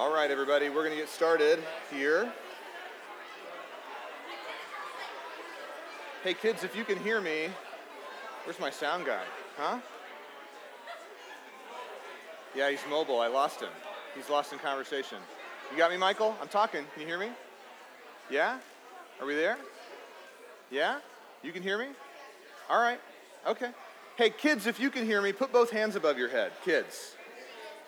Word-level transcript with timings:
All 0.00 0.10
right, 0.10 0.30
everybody, 0.30 0.70
we're 0.70 0.82
going 0.82 0.92
to 0.92 0.96
get 0.96 1.10
started 1.10 1.62
here. 1.94 2.32
Hey, 6.24 6.32
kids, 6.32 6.64
if 6.64 6.74
you 6.74 6.84
can 6.84 6.96
hear 7.00 7.20
me, 7.20 7.50
where's 8.44 8.58
my 8.58 8.70
sound 8.70 9.04
guy? 9.04 9.20
Huh? 9.58 9.78
Yeah, 12.56 12.70
he's 12.70 12.80
mobile. 12.88 13.20
I 13.20 13.26
lost 13.26 13.60
him. 13.60 13.68
He's 14.16 14.30
lost 14.30 14.54
in 14.54 14.58
conversation. 14.58 15.18
You 15.70 15.76
got 15.76 15.90
me, 15.90 15.98
Michael? 15.98 16.34
I'm 16.40 16.48
talking. 16.48 16.86
Can 16.94 17.02
you 17.02 17.06
hear 17.06 17.18
me? 17.18 17.28
Yeah? 18.30 18.56
Are 19.20 19.26
we 19.26 19.34
there? 19.34 19.58
Yeah? 20.70 21.00
You 21.42 21.52
can 21.52 21.62
hear 21.62 21.76
me? 21.76 21.88
All 22.70 22.80
right. 22.80 23.02
Okay. 23.46 23.68
Hey, 24.16 24.30
kids, 24.30 24.66
if 24.66 24.80
you 24.80 24.88
can 24.88 25.04
hear 25.04 25.20
me, 25.20 25.34
put 25.34 25.52
both 25.52 25.68
hands 25.68 25.94
above 25.94 26.16
your 26.16 26.30
head. 26.30 26.52
Kids. 26.64 27.16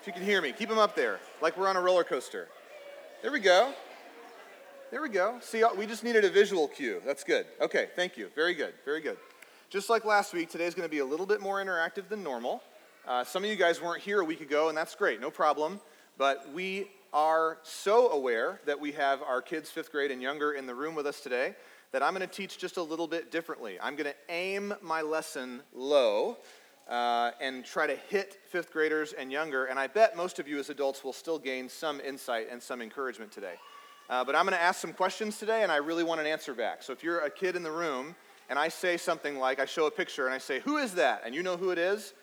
If 0.03 0.07
you 0.07 0.11
can 0.11 0.23
hear 0.23 0.41
me, 0.41 0.51
keep 0.51 0.67
them 0.67 0.79
up 0.79 0.97
there, 0.97 1.21
like 1.41 1.55
we're 1.55 1.69
on 1.69 1.77
a 1.77 1.81
roller 1.81 2.03
coaster. 2.03 2.49
There 3.21 3.31
we 3.31 3.39
go. 3.39 3.73
There 4.91 5.01
we 5.01 5.07
go. 5.07 5.37
See, 5.39 5.63
we 5.77 5.85
just 5.85 6.03
needed 6.03 6.25
a 6.25 6.29
visual 6.29 6.67
cue. 6.67 7.01
That's 7.05 7.23
good. 7.23 7.45
Okay, 7.61 7.87
thank 7.95 8.17
you. 8.17 8.27
Very 8.35 8.53
good. 8.53 8.73
Very 8.83 8.99
good. 8.99 9.15
Just 9.69 9.89
like 9.89 10.03
last 10.03 10.33
week, 10.33 10.49
today's 10.49 10.75
going 10.75 10.85
to 10.85 10.91
be 10.91 10.99
a 10.99 11.05
little 11.05 11.25
bit 11.25 11.39
more 11.39 11.63
interactive 11.63 12.09
than 12.09 12.21
normal. 12.21 12.61
Uh, 13.07 13.23
some 13.23 13.45
of 13.45 13.49
you 13.49 13.55
guys 13.55 13.81
weren't 13.81 14.01
here 14.01 14.19
a 14.19 14.25
week 14.25 14.41
ago, 14.41 14.67
and 14.67 14.77
that's 14.77 14.93
great. 14.93 15.21
No 15.21 15.31
problem. 15.31 15.79
But 16.17 16.51
we 16.51 16.91
are 17.13 17.59
so 17.63 18.09
aware 18.09 18.59
that 18.65 18.77
we 18.77 18.91
have 18.91 19.21
our 19.21 19.41
kids, 19.41 19.69
fifth 19.69 19.89
grade 19.89 20.11
and 20.11 20.21
younger, 20.21 20.51
in 20.51 20.65
the 20.65 20.75
room 20.75 20.95
with 20.95 21.07
us 21.07 21.21
today 21.21 21.55
that 21.93 22.03
I'm 22.03 22.13
going 22.13 22.27
to 22.27 22.35
teach 22.35 22.57
just 22.57 22.75
a 22.75 22.83
little 22.83 23.07
bit 23.07 23.31
differently. 23.31 23.77
I'm 23.81 23.95
going 23.95 24.11
to 24.11 24.15
aim 24.27 24.73
my 24.81 25.01
lesson 25.01 25.61
low 25.73 26.39
uh, 26.89 27.31
and 27.39 27.63
try 27.63 27.87
to 27.87 27.95
hit 27.95 28.39
fifth 28.49 28.71
graders 28.71 29.13
and 29.13 29.31
younger, 29.31 29.65
and 29.65 29.79
I 29.79 29.87
bet 29.87 30.17
most 30.17 30.39
of 30.39 30.47
you 30.47 30.59
as 30.59 30.69
adults 30.69 31.03
will 31.03 31.13
still 31.13 31.39
gain 31.39 31.69
some 31.69 31.99
insight 32.01 32.47
and 32.51 32.61
some 32.61 32.81
encouragement 32.81 33.31
today. 33.31 33.55
Uh, 34.09 34.23
but 34.23 34.35
I'm 34.35 34.45
going 34.45 34.55
to 34.57 34.61
ask 34.61 34.81
some 34.81 34.93
questions 34.93 35.39
today, 35.39 35.63
and 35.63 35.71
I 35.71 35.77
really 35.77 36.03
want 36.03 36.19
an 36.19 36.27
answer 36.27 36.53
back. 36.53 36.83
So 36.83 36.91
if 36.91 37.03
you're 37.03 37.19
a 37.19 37.29
kid 37.29 37.55
in 37.55 37.63
the 37.63 37.71
room 37.71 38.15
and 38.49 38.59
I 38.59 38.67
say 38.67 38.97
something 38.97 39.39
like, 39.39 39.59
I 39.59 39.65
show 39.65 39.85
a 39.85 39.91
picture 39.91 40.25
and 40.25 40.33
I 40.33 40.37
say, 40.39 40.59
Who 40.59 40.77
is 40.77 40.93
that? 40.95 41.21
and 41.25 41.33
you 41.33 41.41
know 41.41 41.55
who 41.55 41.71
it 41.71 41.77
is, 41.77 42.13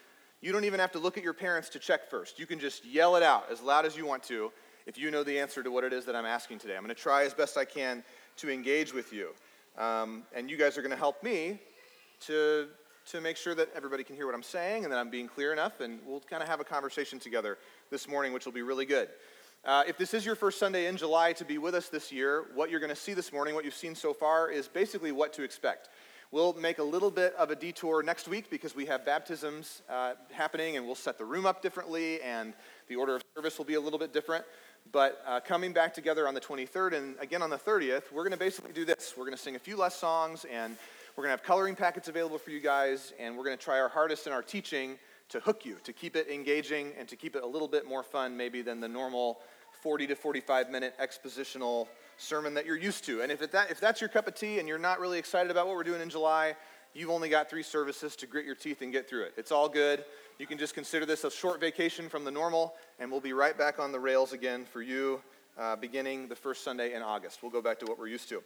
you 0.43 0.53
don't 0.53 0.65
even 0.65 0.81
have 0.81 0.93
to 0.93 0.99
look 0.99 1.17
at 1.19 1.25
your 1.25 1.33
parents 1.33 1.69
to 1.71 1.79
check 1.79 2.09
first. 2.09 2.39
You 2.39 2.47
can 2.47 2.61
just 2.61 2.85
yell 2.85 3.17
it 3.17 3.23
out 3.23 3.47
as 3.51 3.61
loud 3.61 3.87
as 3.87 3.97
you 3.97 4.07
want 4.07 4.23
to 4.25 4.53
if 4.87 4.99
you 4.99 5.11
know 5.11 5.23
the 5.23 5.39
answer 5.39 5.63
to 5.63 5.71
what 5.71 5.85
it 5.85 5.93
is 5.93 6.05
that 6.07 6.17
I'm 6.17 6.27
asking 6.27 6.59
today. 6.59 6.77
I'm 6.77 6.83
going 6.83 6.95
to 6.95 7.01
try 7.01 7.25
as 7.25 7.35
best 7.35 7.57
I 7.57 7.65
can 7.65 8.03
to 8.39 8.51
engage 8.51 8.93
with 8.95 9.13
you. 9.13 9.31
Um, 9.79 10.25
and 10.35 10.51
you 10.51 10.57
guys 10.57 10.77
are 10.79 10.83
going 10.83 10.91
to 10.91 10.97
help 10.97 11.23
me 11.23 11.61
to, 12.21 12.69
to 13.11 13.21
make 13.21 13.37
sure 13.37 13.57
that 13.57 13.69
everybody 13.75 14.05
can 14.05 14.15
hear 14.15 14.27
what 14.27 14.37
I'm 14.37 14.43
saying 14.43 14.85
and 14.85 14.93
that 14.93 14.99
I'm 14.99 15.11
being 15.11 15.27
clear 15.27 15.53
enough. 15.53 15.81
And 15.81 15.99
we'll 16.07 16.21
kind 16.21 16.43
of 16.43 16.49
have 16.49 16.61
a 16.61 16.65
conversation 16.65 17.19
together 17.19 17.59
this 17.91 18.07
morning, 18.07 18.33
which 18.33 18.45
will 18.45 18.53
be 18.53 18.63
really 18.63 18.87
good. 18.87 19.09
Uh, 19.65 19.83
if 19.87 19.99
this 19.99 20.15
is 20.15 20.25
your 20.25 20.37
first 20.37 20.59
Sunday 20.59 20.87
in 20.87 20.97
July 20.97 21.33
to 21.33 21.45
be 21.45 21.59
with 21.59 21.75
us 21.75 21.89
this 21.89 22.13
year, 22.13 22.45
what 22.55 22.71
you're 22.71 22.79
going 22.79 22.91
to 22.91 22.97
see 22.97 23.13
this 23.13 23.33
morning, 23.33 23.55
what 23.55 23.65
you've 23.65 23.75
seen 23.75 23.97
so 23.97 24.15
far, 24.15 24.49
is 24.49 24.69
basically 24.69 25.11
what 25.11 25.33
to 25.33 25.43
expect. 25.43 25.89
We'll 26.31 26.53
make 26.53 26.79
a 26.79 26.85
little 26.85 27.11
bit 27.11 27.35
of 27.35 27.51
a 27.51 27.57
detour 27.57 28.05
next 28.05 28.29
week 28.29 28.49
because 28.49 28.77
we 28.77 28.87
have 28.87 29.05
baptisms 29.05 29.83
uh, 29.91 30.13
happening 30.31 30.77
and 30.77 30.87
we'll 30.87 30.95
set 30.95 31.19
the 31.19 31.25
room 31.25 31.47
up 31.47 31.63
differently 31.63 32.23
and 32.23 32.55
the 32.87 32.95
order 32.95 33.17
of 33.17 33.23
service 33.35 33.59
will 33.59 33.65
be 33.65 33.75
a 33.75 33.81
little 33.81 33.99
bit 33.99 34.13
different. 34.13 34.45
But 34.93 35.23
uh, 35.27 35.41
coming 35.41 35.73
back 35.73 35.95
together 35.95 36.29
on 36.29 36.35
the 36.35 36.41
23rd 36.41 36.93
and 36.93 37.17
again 37.19 37.43
on 37.43 37.51
the 37.51 37.59
30th, 37.59 38.13
we're 38.13 38.23
going 38.23 38.31
to 38.33 38.39
basically 38.39 38.73
do 38.73 38.85
this. 38.85 39.15
We're 39.17 39.25
going 39.25 39.37
to 39.37 39.43
sing 39.43 39.57
a 39.57 39.59
few 39.59 39.77
less 39.77 39.97
songs, 39.97 40.47
and 40.51 40.77
we're 41.21 41.27
going 41.27 41.37
to 41.37 41.43
have 41.43 41.47
coloring 41.47 41.77
packets 41.77 42.09
available 42.09 42.39
for 42.39 42.49
you 42.49 42.61
guys, 42.61 43.13
and 43.21 43.37
we're 43.37 43.45
going 43.45 43.59
to 43.59 43.63
try 43.63 43.79
our 43.79 43.91
hardest 43.91 44.27
in 44.27 44.33
our 44.33 44.41
teaching 44.41 44.99
to 45.29 45.39
hook 45.41 45.67
you, 45.67 45.77
to 45.85 45.93
keep 45.93 46.17
it 46.17 46.31
engaging, 46.31 46.93
and 46.99 47.07
to 47.09 47.15
keep 47.15 47.37
it 47.37 47.43
a 47.43 47.47
little 47.47 47.69
bit 47.69 47.87
more 47.87 48.03
fun, 48.03 48.35
maybe, 48.35 48.63
than 48.63 48.81
the 48.81 48.89
normal 48.89 49.41
40 49.83 50.07
to 50.07 50.15
45 50.15 50.71
minute 50.71 50.95
expositional 50.99 51.89
sermon 52.17 52.55
that 52.55 52.65
you're 52.65 52.79
used 52.79 53.05
to. 53.05 53.21
And 53.21 53.31
if, 53.31 53.51
that, 53.53 53.71
if 53.71 53.79
that's 53.79 54.01
your 54.01 54.09
cup 54.09 54.29
of 54.29 54.35
tea 54.35 54.61
and 54.61 54.67
you're 54.67 54.79
not 54.79 54.99
really 54.99 55.19
excited 55.19 55.51
about 55.51 55.67
what 55.67 55.77
we're 55.77 55.85
doing 55.85 56.01
in 56.01 56.09
July, 56.09 56.57
you've 56.95 57.11
only 57.11 57.29
got 57.29 57.51
three 57.51 57.65
services 57.65 58.17
to 58.17 58.27
grit 58.27 58.47
your 58.47 58.55
teeth 58.55 58.81
and 58.81 58.91
get 58.91 59.07
through 59.07 59.25
it. 59.25 59.35
It's 59.37 59.53
all 59.53 59.69
good. 59.69 60.07
You 60.39 60.47
can 60.47 60.57
just 60.57 60.73
consider 60.73 61.05
this 61.05 61.25
a 61.25 61.31
short 61.31 61.61
vacation 61.61 62.09
from 62.09 62.25
the 62.25 62.31
normal, 62.31 62.77
and 62.99 63.11
we'll 63.11 63.21
be 63.21 63.35
right 63.35 63.59
back 63.59 63.79
on 63.79 63.93
the 63.93 64.01
rails 64.01 64.33
again 64.33 64.65
for 64.65 64.81
you 64.81 65.21
uh, 65.59 65.77
beginning 65.77 66.29
the 66.29 66.37
first 66.37 66.65
Sunday 66.65 66.95
in 66.95 67.03
August. 67.03 67.43
We'll 67.43 67.53
go 67.53 67.61
back 67.61 67.79
to 67.81 67.85
what 67.85 67.99
we're 67.99 68.09
used 68.09 68.31
to. 68.31 68.43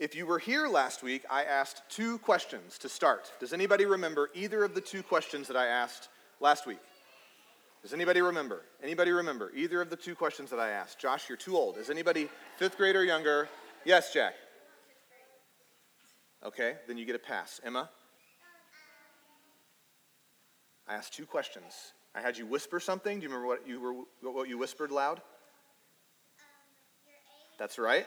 If 0.00 0.16
you 0.16 0.26
were 0.26 0.40
here 0.40 0.66
last 0.66 1.04
week, 1.04 1.24
I 1.30 1.44
asked 1.44 1.82
two 1.88 2.18
questions 2.18 2.78
to 2.78 2.88
start. 2.88 3.32
Does 3.38 3.52
anybody 3.52 3.86
remember 3.86 4.28
either 4.34 4.64
of 4.64 4.74
the 4.74 4.80
two 4.80 5.04
questions 5.04 5.46
that 5.46 5.56
I 5.56 5.66
asked 5.66 6.08
last 6.40 6.66
week? 6.66 6.80
Does 7.80 7.92
anybody 7.92 8.20
remember? 8.20 8.62
Anybody 8.82 9.12
remember 9.12 9.52
either 9.54 9.80
of 9.80 9.90
the 9.90 9.96
two 9.96 10.16
questions 10.16 10.50
that 10.50 10.58
I 10.58 10.70
asked? 10.70 10.98
Josh, 10.98 11.28
you're 11.28 11.38
too 11.38 11.56
old. 11.56 11.76
Is 11.78 11.90
anybody 11.90 12.28
fifth 12.56 12.76
grade 12.76 12.96
or 12.96 13.04
younger? 13.04 13.48
Yes, 13.84 14.12
Jack. 14.12 14.34
Okay, 16.44 16.74
then 16.88 16.98
you 16.98 17.04
get 17.04 17.14
a 17.14 17.20
pass. 17.20 17.60
Emma? 17.64 17.88
I 20.88 20.94
asked 20.94 21.14
two 21.14 21.26
questions. 21.26 21.92
I 22.14 22.20
had 22.20 22.36
you 22.36 22.46
whisper 22.46 22.80
something. 22.80 23.20
Do 23.20 23.22
you 23.22 23.28
remember 23.28 23.46
what 23.46 23.68
you, 23.68 23.80
were, 23.80 24.32
what 24.32 24.48
you 24.48 24.58
whispered 24.58 24.90
loud? 24.90 25.18
Um, 25.18 25.24
That's 27.58 27.78
right. 27.78 28.06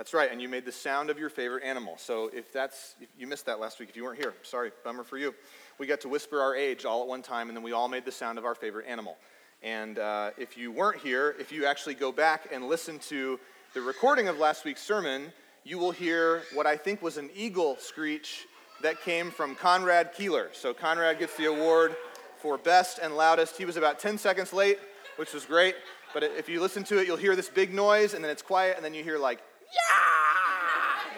That's 0.00 0.14
right. 0.14 0.32
And 0.32 0.40
you 0.40 0.48
made 0.48 0.64
the 0.64 0.72
sound 0.72 1.10
of 1.10 1.18
your 1.18 1.28
favorite 1.28 1.62
animal. 1.62 1.98
So 1.98 2.30
if 2.32 2.50
that's, 2.50 2.94
if 3.02 3.10
you 3.18 3.26
missed 3.26 3.44
that 3.44 3.60
last 3.60 3.78
week, 3.78 3.90
if 3.90 3.96
you 3.96 4.02
weren't 4.02 4.18
here, 4.18 4.32
sorry, 4.40 4.72
bummer 4.82 5.04
for 5.04 5.18
you. 5.18 5.34
We 5.76 5.86
got 5.86 6.00
to 6.00 6.08
whisper 6.08 6.40
our 6.40 6.56
age 6.56 6.86
all 6.86 7.02
at 7.02 7.06
one 7.06 7.20
time, 7.20 7.48
and 7.48 7.56
then 7.56 7.62
we 7.62 7.72
all 7.72 7.86
made 7.86 8.06
the 8.06 8.10
sound 8.10 8.38
of 8.38 8.46
our 8.46 8.54
favorite 8.54 8.86
animal. 8.88 9.18
And 9.62 9.98
uh, 9.98 10.30
if 10.38 10.56
you 10.56 10.72
weren't 10.72 11.02
here, 11.02 11.36
if 11.38 11.52
you 11.52 11.66
actually 11.66 11.92
go 11.96 12.12
back 12.12 12.48
and 12.50 12.66
listen 12.66 12.98
to 13.10 13.38
the 13.74 13.82
recording 13.82 14.26
of 14.26 14.38
last 14.38 14.64
week's 14.64 14.80
sermon, 14.80 15.34
you 15.64 15.76
will 15.76 15.90
hear 15.90 16.44
what 16.54 16.66
I 16.66 16.78
think 16.78 17.02
was 17.02 17.18
an 17.18 17.28
eagle 17.36 17.76
screech 17.78 18.46
that 18.80 19.02
came 19.02 19.30
from 19.30 19.54
Conrad 19.54 20.14
Keeler. 20.14 20.48
So 20.54 20.72
Conrad 20.72 21.18
gets 21.18 21.36
the 21.36 21.44
award 21.44 21.94
for 22.38 22.56
best 22.56 23.00
and 23.02 23.18
loudest. 23.18 23.58
He 23.58 23.66
was 23.66 23.76
about 23.76 23.98
10 23.98 24.16
seconds 24.16 24.54
late, 24.54 24.78
which 25.16 25.34
was 25.34 25.44
great. 25.44 25.74
But 26.14 26.22
if 26.22 26.48
you 26.48 26.62
listen 26.62 26.84
to 26.84 27.00
it, 27.00 27.06
you'll 27.06 27.18
hear 27.18 27.36
this 27.36 27.50
big 27.50 27.74
noise, 27.74 28.14
and 28.14 28.24
then 28.24 28.30
it's 28.30 28.40
quiet, 28.40 28.76
and 28.76 28.84
then 28.84 28.94
you 28.94 29.04
hear 29.04 29.18
like, 29.18 29.40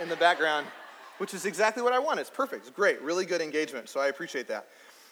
in 0.02 0.08
the 0.08 0.16
background, 0.16 0.66
which 1.18 1.32
is 1.32 1.46
exactly 1.46 1.82
what 1.82 1.92
I 1.92 1.98
want. 2.00 2.18
It's 2.18 2.28
perfect. 2.28 2.66
It's 2.66 2.74
great. 2.74 3.00
Really 3.00 3.24
good 3.24 3.40
engagement. 3.40 3.88
So 3.88 4.00
I 4.00 4.08
appreciate 4.08 4.48
that. 4.48 4.66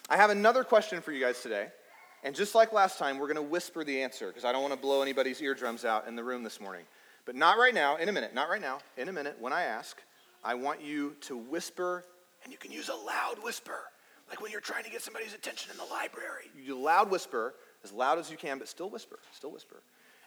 I 0.09 0.17
have 0.17 0.31
another 0.31 0.65
question 0.65 1.01
for 1.01 1.13
you 1.13 1.25
guys 1.25 1.41
today. 1.41 1.69
And 2.25 2.35
just 2.35 2.55
like 2.55 2.73
last 2.73 2.99
time, 2.99 3.19
we're 3.19 3.29
going 3.29 3.37
to 3.37 3.43
whisper 3.43 3.85
the 3.85 4.03
answer 4.03 4.27
because 4.27 4.45
I 4.45 4.53
don't 4.53 4.63
want 4.63 4.75
to 4.75 4.81
blow 4.81 5.01
anybody's 5.01 5.41
eardrums 5.41 5.85
out 5.85 6.09
in 6.09 6.17
the 6.17 6.25
room 6.25 6.43
this 6.43 6.61
morning. 6.61 6.83
But 7.25 7.37
not 7.37 7.57
right 7.57 7.73
now, 7.73 7.97
in 7.97 8.09
a 8.09 8.13
minute, 8.13 8.35
not 8.35 8.51
right 8.51 8.61
now, 8.61 8.81
in 8.97 9.09
a 9.09 9.13
minute, 9.13 9.37
when 9.39 9.53
I 9.53 9.63
ask, 9.63 10.03
I 10.45 10.55
want 10.55 10.83
you 10.83 11.15
to 11.23 11.37
whisper, 11.37 12.05
and 12.43 12.53
you 12.53 12.59
can 12.59 12.73
use 12.73 12.89
a 12.89 12.95
loud 12.95 13.37
whisper, 13.43 13.79
like 14.29 14.41
when 14.43 14.51
you're 14.51 14.61
trying 14.61 14.85
to 14.85 14.91
get 14.91 15.03
somebody's 15.03 15.35
attention 15.35 15.71
in 15.71 15.77
the 15.77 15.85
library. 15.85 16.51
You 16.61 16.79
loud 16.79 17.11
whisper, 17.11 17.55
as 17.85 17.93
loud 17.93 18.19
as 18.19 18.31
you 18.31 18.37
can, 18.37 18.59
but 18.59 18.69
still 18.69 18.91
whisper, 18.91 19.19
still 19.33 19.53
whisper. 19.53 19.77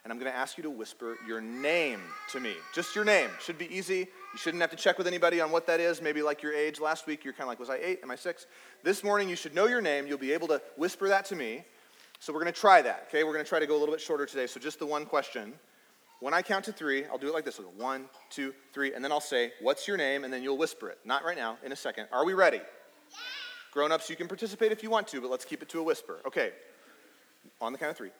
And 0.04 0.12
I'm 0.12 0.18
going 0.18 0.30
to 0.30 0.36
ask 0.36 0.58
you 0.58 0.62
to 0.64 0.70
whisper 0.70 1.16
your 1.26 1.40
name 1.40 1.98
to 2.30 2.38
me. 2.38 2.52
Just 2.74 2.94
your 2.94 3.06
name. 3.06 3.30
Should 3.40 3.56
be 3.56 3.74
easy. 3.74 4.00
You 4.00 4.38
shouldn't 4.38 4.60
have 4.60 4.70
to 4.70 4.76
check 4.76 4.98
with 4.98 5.06
anybody 5.06 5.40
on 5.40 5.50
what 5.50 5.66
that 5.66 5.80
is. 5.80 6.02
Maybe 6.02 6.20
like 6.20 6.42
your 6.42 6.52
age. 6.52 6.78
Last 6.78 7.06
week, 7.06 7.24
you're 7.24 7.32
kind 7.32 7.44
of 7.44 7.48
like, 7.48 7.58
was 7.58 7.70
I 7.70 7.78
eight? 7.82 8.00
Am 8.02 8.10
I 8.10 8.16
six? 8.16 8.46
This 8.82 9.02
morning, 9.02 9.30
you 9.30 9.36
should 9.36 9.54
know 9.54 9.66
your 9.66 9.80
name. 9.80 10.06
You'll 10.06 10.18
be 10.18 10.32
able 10.32 10.46
to 10.48 10.60
whisper 10.76 11.08
that 11.08 11.24
to 11.26 11.36
me. 11.36 11.64
So 12.20 12.34
we're 12.34 12.40
going 12.40 12.52
to 12.52 12.60
try 12.60 12.82
that, 12.82 13.06
okay? 13.08 13.24
We're 13.24 13.32
going 13.32 13.44
to 13.44 13.48
try 13.48 13.60
to 13.60 13.66
go 13.66 13.76
a 13.76 13.80
little 13.80 13.94
bit 13.94 14.00
shorter 14.00 14.26
today. 14.26 14.46
So 14.46 14.60
just 14.60 14.78
the 14.78 14.86
one 14.86 15.06
question. 15.06 15.54
When 16.20 16.34
I 16.34 16.42
count 16.42 16.66
to 16.66 16.72
three, 16.72 17.06
I'll 17.06 17.18
do 17.18 17.28
it 17.28 17.34
like 17.34 17.46
this. 17.46 17.58
One, 17.76 18.04
two, 18.28 18.54
three, 18.74 18.92
and 18.92 19.02
then 19.02 19.10
I'll 19.10 19.20
say, 19.20 19.52
What's 19.62 19.88
your 19.88 19.96
name? 19.96 20.24
And 20.24 20.32
then 20.32 20.42
you'll 20.42 20.58
whisper 20.58 20.90
it. 20.90 20.98
Not 21.06 21.24
right 21.24 21.36
now, 21.36 21.56
in 21.64 21.72
a 21.72 21.76
second. 21.76 22.08
Are 22.12 22.26
we 22.26 22.34
ready? 22.34 22.58
Yeah. 22.58 23.16
Grown 23.72 23.90
ups, 23.90 24.08
you 24.08 24.16
can 24.16 24.28
participate 24.28 24.70
if 24.70 24.82
you 24.82 24.90
want 24.90 25.08
to, 25.08 25.20
but 25.20 25.30
let's 25.30 25.44
keep 25.44 25.62
it 25.62 25.68
to 25.70 25.80
a 25.80 25.82
whisper. 25.82 26.20
Okay. 26.26 26.52
On 27.60 27.72
the 27.72 27.78
count 27.78 27.90
of 27.90 27.96
three. 27.96 28.10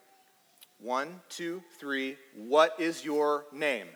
One, 0.85 1.23
two, 1.31 1.63
three. 1.81 2.19
What 2.37 2.79
is 2.79 3.07
your 3.07 3.47
name? 3.55 3.87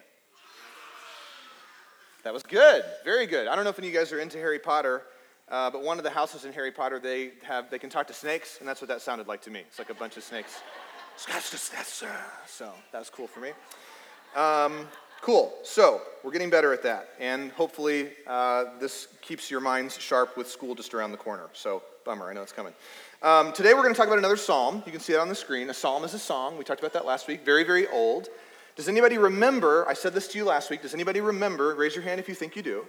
That 2.24 2.32
was 2.32 2.42
good. 2.42 2.82
Very 3.04 3.26
good. 3.26 3.46
I 3.46 3.54
don't 3.54 3.64
know 3.64 3.68
if 3.68 3.78
any 3.78 3.88
of 3.88 3.92
you 3.92 4.00
guys 4.00 4.10
are 4.10 4.20
into 4.20 4.38
Harry 4.38 4.58
Potter, 4.58 5.02
uh, 5.50 5.68
but 5.68 5.82
one 5.82 5.98
of 5.98 6.04
the 6.04 6.08
houses 6.08 6.46
in 6.46 6.52
Harry 6.54 6.72
Potter, 6.72 6.98
they 6.98 7.32
have 7.42 7.68
they 7.68 7.78
can 7.78 7.90
talk 7.90 8.06
to 8.06 8.14
snakes, 8.14 8.56
and 8.60 8.66
that's 8.66 8.80
what 8.80 8.88
that 8.88 9.02
sounded 9.02 9.28
like 9.28 9.42
to 9.42 9.50
me. 9.50 9.60
It's 9.68 9.78
like 9.78 9.90
a 9.90 9.94
bunch 9.94 10.16
of 10.16 10.22
snakes. 10.22 10.62
So 12.46 12.72
that 12.92 13.00
was 13.00 13.10
cool 13.10 13.26
for 13.26 13.40
me. 13.40 13.50
Um, 14.34 14.88
cool. 15.20 15.52
So 15.64 16.00
we're 16.24 16.32
getting 16.32 16.48
better 16.48 16.72
at 16.72 16.82
that, 16.84 17.10
and 17.20 17.52
hopefully 17.52 18.12
uh, 18.26 18.64
this 18.80 19.08
keeps 19.20 19.50
your 19.50 19.60
minds 19.60 19.98
sharp 19.98 20.38
with 20.38 20.48
school 20.48 20.74
just 20.74 20.94
around 20.94 21.12
the 21.12 21.18
corner. 21.18 21.50
So 21.52 21.82
bummer, 22.06 22.30
I 22.30 22.32
know 22.32 22.40
it's 22.40 22.52
coming. 22.52 22.72
Um, 23.20 23.52
today 23.52 23.74
we're 23.74 23.82
going 23.82 23.92
to 23.92 23.98
talk 23.98 24.06
about 24.06 24.18
another 24.18 24.36
psalm. 24.36 24.80
You 24.86 24.92
can 24.92 25.00
see 25.00 25.12
that 25.12 25.18
on 25.20 25.28
the 25.28 25.34
screen. 25.34 25.68
A 25.70 25.74
psalm 25.74 26.04
is 26.04 26.14
a 26.14 26.20
song. 26.20 26.56
We 26.56 26.62
talked 26.62 26.78
about 26.78 26.92
that 26.92 27.04
last 27.04 27.26
week. 27.26 27.44
Very, 27.44 27.64
very 27.64 27.88
old. 27.88 28.28
Does 28.76 28.88
anybody 28.88 29.18
remember? 29.18 29.84
I 29.88 29.94
said 29.94 30.14
this 30.14 30.28
to 30.28 30.38
you 30.38 30.44
last 30.44 30.70
week. 30.70 30.82
Does 30.82 30.94
anybody 30.94 31.20
remember? 31.20 31.74
Raise 31.74 31.96
your 31.96 32.04
hand 32.04 32.20
if 32.20 32.28
you 32.28 32.36
think 32.36 32.54
you 32.54 32.62
do. 32.62 32.86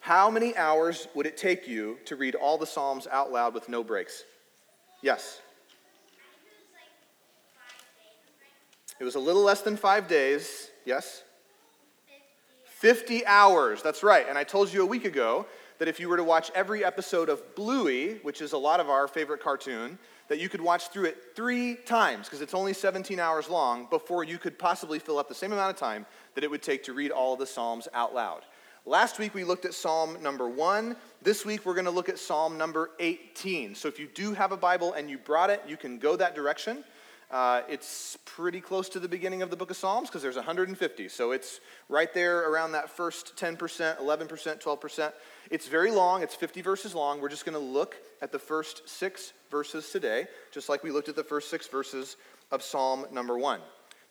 How 0.00 0.28
many 0.28 0.56
hours 0.56 1.06
would 1.14 1.26
it 1.26 1.36
take 1.36 1.68
you 1.68 1.98
to 2.06 2.16
read 2.16 2.34
all 2.34 2.58
the 2.58 2.66
psalms 2.66 3.06
out 3.06 3.30
loud 3.30 3.54
with 3.54 3.68
no 3.68 3.84
breaks? 3.84 4.24
Yes. 5.00 5.40
It 8.98 9.04
was 9.04 9.14
a 9.14 9.20
little 9.20 9.42
less 9.42 9.62
than 9.62 9.76
five 9.76 10.08
days. 10.08 10.70
Yes? 10.84 11.22
50 12.66 13.24
hours. 13.26 13.80
That's 13.80 14.02
right. 14.02 14.26
And 14.28 14.36
I 14.36 14.42
told 14.42 14.72
you 14.72 14.82
a 14.82 14.86
week 14.86 15.04
ago 15.04 15.46
that 15.82 15.88
if 15.88 15.98
you 15.98 16.08
were 16.08 16.16
to 16.16 16.22
watch 16.22 16.48
every 16.54 16.84
episode 16.84 17.28
of 17.28 17.56
Bluey, 17.56 18.20
which 18.22 18.40
is 18.40 18.52
a 18.52 18.56
lot 18.56 18.78
of 18.78 18.88
our 18.88 19.08
favorite 19.08 19.42
cartoon, 19.42 19.98
that 20.28 20.38
you 20.38 20.48
could 20.48 20.60
watch 20.60 20.90
through 20.90 21.06
it 21.06 21.34
three 21.34 21.74
times 21.74 22.28
because 22.28 22.40
it's 22.40 22.54
only 22.54 22.72
17 22.72 23.18
hours 23.18 23.48
long 23.48 23.88
before 23.90 24.22
you 24.22 24.38
could 24.38 24.56
possibly 24.60 25.00
fill 25.00 25.18
up 25.18 25.28
the 25.28 25.34
same 25.34 25.50
amount 25.50 25.72
of 25.72 25.76
time 25.76 26.06
that 26.36 26.44
it 26.44 26.50
would 26.52 26.62
take 26.62 26.84
to 26.84 26.92
read 26.92 27.10
all 27.10 27.32
of 27.32 27.40
the 27.40 27.46
Psalms 27.48 27.88
out 27.94 28.14
loud. 28.14 28.42
Last 28.86 29.18
week 29.18 29.34
we 29.34 29.42
looked 29.42 29.64
at 29.64 29.74
Psalm 29.74 30.22
number 30.22 30.48
one. 30.48 30.94
This 31.20 31.44
week 31.44 31.66
we're 31.66 31.74
going 31.74 31.86
to 31.86 31.90
look 31.90 32.08
at 32.08 32.20
Psalm 32.20 32.56
number 32.56 32.90
18. 33.00 33.74
So 33.74 33.88
if 33.88 33.98
you 33.98 34.06
do 34.06 34.34
have 34.34 34.52
a 34.52 34.56
Bible 34.56 34.92
and 34.92 35.10
you 35.10 35.18
brought 35.18 35.50
it, 35.50 35.64
you 35.66 35.76
can 35.76 35.98
go 35.98 36.14
that 36.14 36.36
direction. 36.36 36.84
Uh, 37.32 37.62
it's 37.66 38.18
pretty 38.26 38.60
close 38.60 38.90
to 38.90 39.00
the 39.00 39.08
beginning 39.08 39.40
of 39.40 39.48
the 39.48 39.56
book 39.56 39.70
of 39.70 39.76
Psalms 39.78 40.10
because 40.10 40.20
there's 40.20 40.36
150. 40.36 41.08
So 41.08 41.32
it's 41.32 41.60
right 41.88 42.12
there 42.12 42.50
around 42.50 42.72
that 42.72 42.90
first 42.90 43.36
10%, 43.38 43.56
11%, 43.56 44.62
12%. 44.62 45.12
It's 45.50 45.66
very 45.66 45.90
long, 45.90 46.22
it's 46.22 46.34
50 46.34 46.60
verses 46.60 46.94
long. 46.94 47.22
We're 47.22 47.30
just 47.30 47.46
going 47.46 47.58
to 47.58 47.64
look 47.64 47.96
at 48.20 48.32
the 48.32 48.38
first 48.38 48.86
six 48.86 49.32
verses 49.50 49.88
today, 49.88 50.26
just 50.50 50.68
like 50.68 50.84
we 50.84 50.90
looked 50.90 51.08
at 51.08 51.16
the 51.16 51.24
first 51.24 51.48
six 51.48 51.66
verses 51.66 52.16
of 52.50 52.62
Psalm 52.62 53.06
number 53.10 53.38
one. 53.38 53.60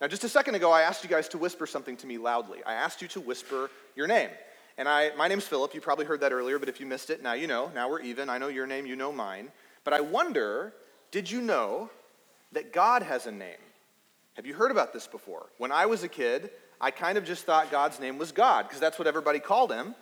Now, 0.01 0.07
just 0.07 0.23
a 0.23 0.29
second 0.29 0.55
ago, 0.55 0.71
I 0.71 0.81
asked 0.81 1.03
you 1.03 1.09
guys 1.09 1.27
to 1.29 1.37
whisper 1.37 1.67
something 1.67 1.95
to 1.97 2.07
me 2.07 2.17
loudly. 2.17 2.63
I 2.65 2.73
asked 2.73 3.03
you 3.03 3.07
to 3.09 3.21
whisper 3.21 3.69
your 3.95 4.07
name. 4.07 4.31
And 4.79 4.89
I, 4.89 5.11
my 5.15 5.27
name's 5.27 5.45
Philip. 5.45 5.75
You 5.75 5.81
probably 5.81 6.05
heard 6.05 6.21
that 6.21 6.31
earlier, 6.31 6.57
but 6.57 6.69
if 6.69 6.79
you 6.79 6.87
missed 6.87 7.11
it, 7.11 7.21
now 7.21 7.33
you 7.33 7.45
know. 7.45 7.71
Now 7.75 7.87
we're 7.87 8.01
even. 8.01 8.31
I 8.31 8.39
know 8.39 8.47
your 8.47 8.65
name, 8.65 8.87
you 8.87 8.95
know 8.95 9.11
mine. 9.11 9.49
But 9.83 9.93
I 9.93 10.01
wonder, 10.01 10.73
did 11.11 11.29
you 11.29 11.39
know 11.39 11.91
that 12.51 12.73
God 12.73 13.03
has 13.03 13.27
a 13.27 13.31
name? 13.31 13.57
Have 14.35 14.45
you 14.45 14.53
heard 14.53 14.71
about 14.71 14.93
this 14.93 15.07
before? 15.07 15.47
When 15.57 15.71
I 15.71 15.85
was 15.85 16.03
a 16.03 16.07
kid, 16.07 16.51
I 16.79 16.91
kind 16.91 17.17
of 17.17 17.25
just 17.25 17.45
thought 17.45 17.69
God's 17.69 17.99
name 17.99 18.17
was 18.17 18.31
God, 18.31 18.63
because 18.63 18.79
that's 18.79 18.97
what 18.97 19.07
everybody 19.07 19.39
called 19.39 19.71
him. 19.71 19.93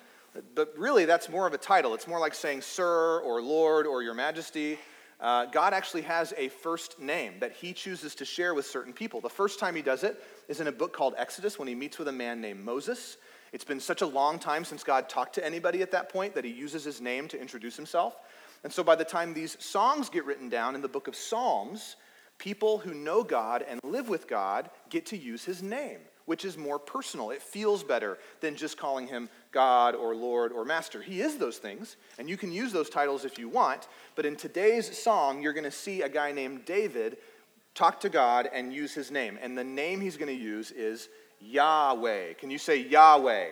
But 0.56 0.74
really, 0.78 1.06
that's 1.06 1.28
more 1.28 1.48
of 1.48 1.54
a 1.54 1.57
title. 1.57 1.94
It's 1.96 2.07
more 2.07 2.19
like 2.19 2.36
saying 2.36 2.62
Sir 2.62 3.19
or 3.22 3.42
Lord 3.42 3.88
or 3.88 4.04
Your 4.04 4.13
Majesty. 4.13 4.78
Uh, 5.19 5.46
God 5.46 5.74
actually 5.74 6.04
has 6.04 6.34
a 6.38 6.48
first 6.48 7.00
name 7.00 7.34
that 7.40 7.51
he 7.51 7.74
chooses 7.74 8.16
to 8.16 8.25
share 8.25 8.54
with 8.54 8.66
certain 8.66 8.94
people. 8.94 9.19
The 9.19 9.30
first 9.30 9.60
time 9.60 9.75
he 9.75 9.81
does 9.81 10.04
it 10.04 10.24
is 10.48 10.62
in 10.62 10.68
a 10.68 10.72
book 10.72 10.94
called 10.94 11.16
Exodus 11.18 11.60
when 11.60 11.68
he 11.68 11.75
meets 11.75 12.00
with 12.00 12.07
a 12.07 12.13
man 12.13 12.40
named 12.40 12.63
Moses. 12.63 13.18
It's 13.51 13.66
been 13.66 13.80
such 13.80 14.01
a 14.01 14.06
long 14.06 14.40
time 14.40 14.63
since 14.63 14.84
God 14.84 15.10
talked 15.10 15.36
to 15.36 15.46
anybody 15.46 15.81
at 15.81 15.92
that 15.92 16.10
point 16.10 16.36
that 16.36 16.46
he 16.46 16.51
uses 16.51 16.84
his 16.84 17.01
name 17.01 17.28
to 17.30 17.42
introduce 17.42 17.75
himself. 17.75 18.16
And 18.63 18.72
so 18.72 18.84
by 18.84 18.96
the 18.96 19.04
time 19.04 19.34
these 19.34 19.62
songs 19.62 20.07
get 20.10 20.24
written 20.25 20.48
down 20.48 20.75
in 20.75 20.81
the 20.81 20.88
book 20.88 21.07
of 21.07 21.16
Psalms, 21.16 21.96
people 22.39 22.80
who 22.80 22.94
know 22.94 23.24
God 23.24 23.63
and 23.68 23.80
live 23.83 24.09
with 24.09 24.27
God 24.27 24.69
get 24.89 25.06
to 25.07 25.18
use 25.18 25.45
his 25.45 25.62
name, 25.62 26.00
which 26.25 26.44
is 26.44 26.57
more 26.57 26.80
personal. 26.80 27.30
It 27.30 27.41
feels 27.41 27.83
better 27.83 28.18
than 28.41 28.56
just 28.56 28.77
calling 28.77 29.07
him 29.07 29.30
God 29.51 29.94
or 29.94 30.15
Lord 30.15 30.51
or 30.51 30.65
Master. 30.65 31.01
He 31.01 31.21
is 31.21 31.38
those 31.38 31.57
things, 31.57 31.97
and 32.18 32.27
you 32.27 32.38
can 32.38 32.51
use 32.51 32.71
those 32.71 32.89
titles 32.89 33.25
if 33.25 33.38
you 33.38 33.50
want. 33.50 33.88
But 34.15 34.25
in 34.25 34.36
today's 34.36 34.97
song, 34.97 35.41
you're 35.44 35.53
going 35.53 35.63
to 35.65 35.71
see 35.71 36.01
a 36.01 36.09
guy 36.09 36.31
named 36.31 36.65
David 36.65 37.18
talk 37.75 38.00
to 38.00 38.09
God 38.09 38.50
and 38.51 38.74
use 38.74 38.94
his 38.94 39.12
name. 39.12 39.38
And 39.41 39.57
the 39.57 39.63
name 39.63 40.01
he's 40.01 40.18
going 40.18 40.36
to 40.36 40.44
use 40.44 40.71
is 40.71 41.09
Yahweh. 41.41 42.33
Can 42.33 42.50
you 42.50 42.57
say 42.57 42.77
Yahweh? 42.77 43.50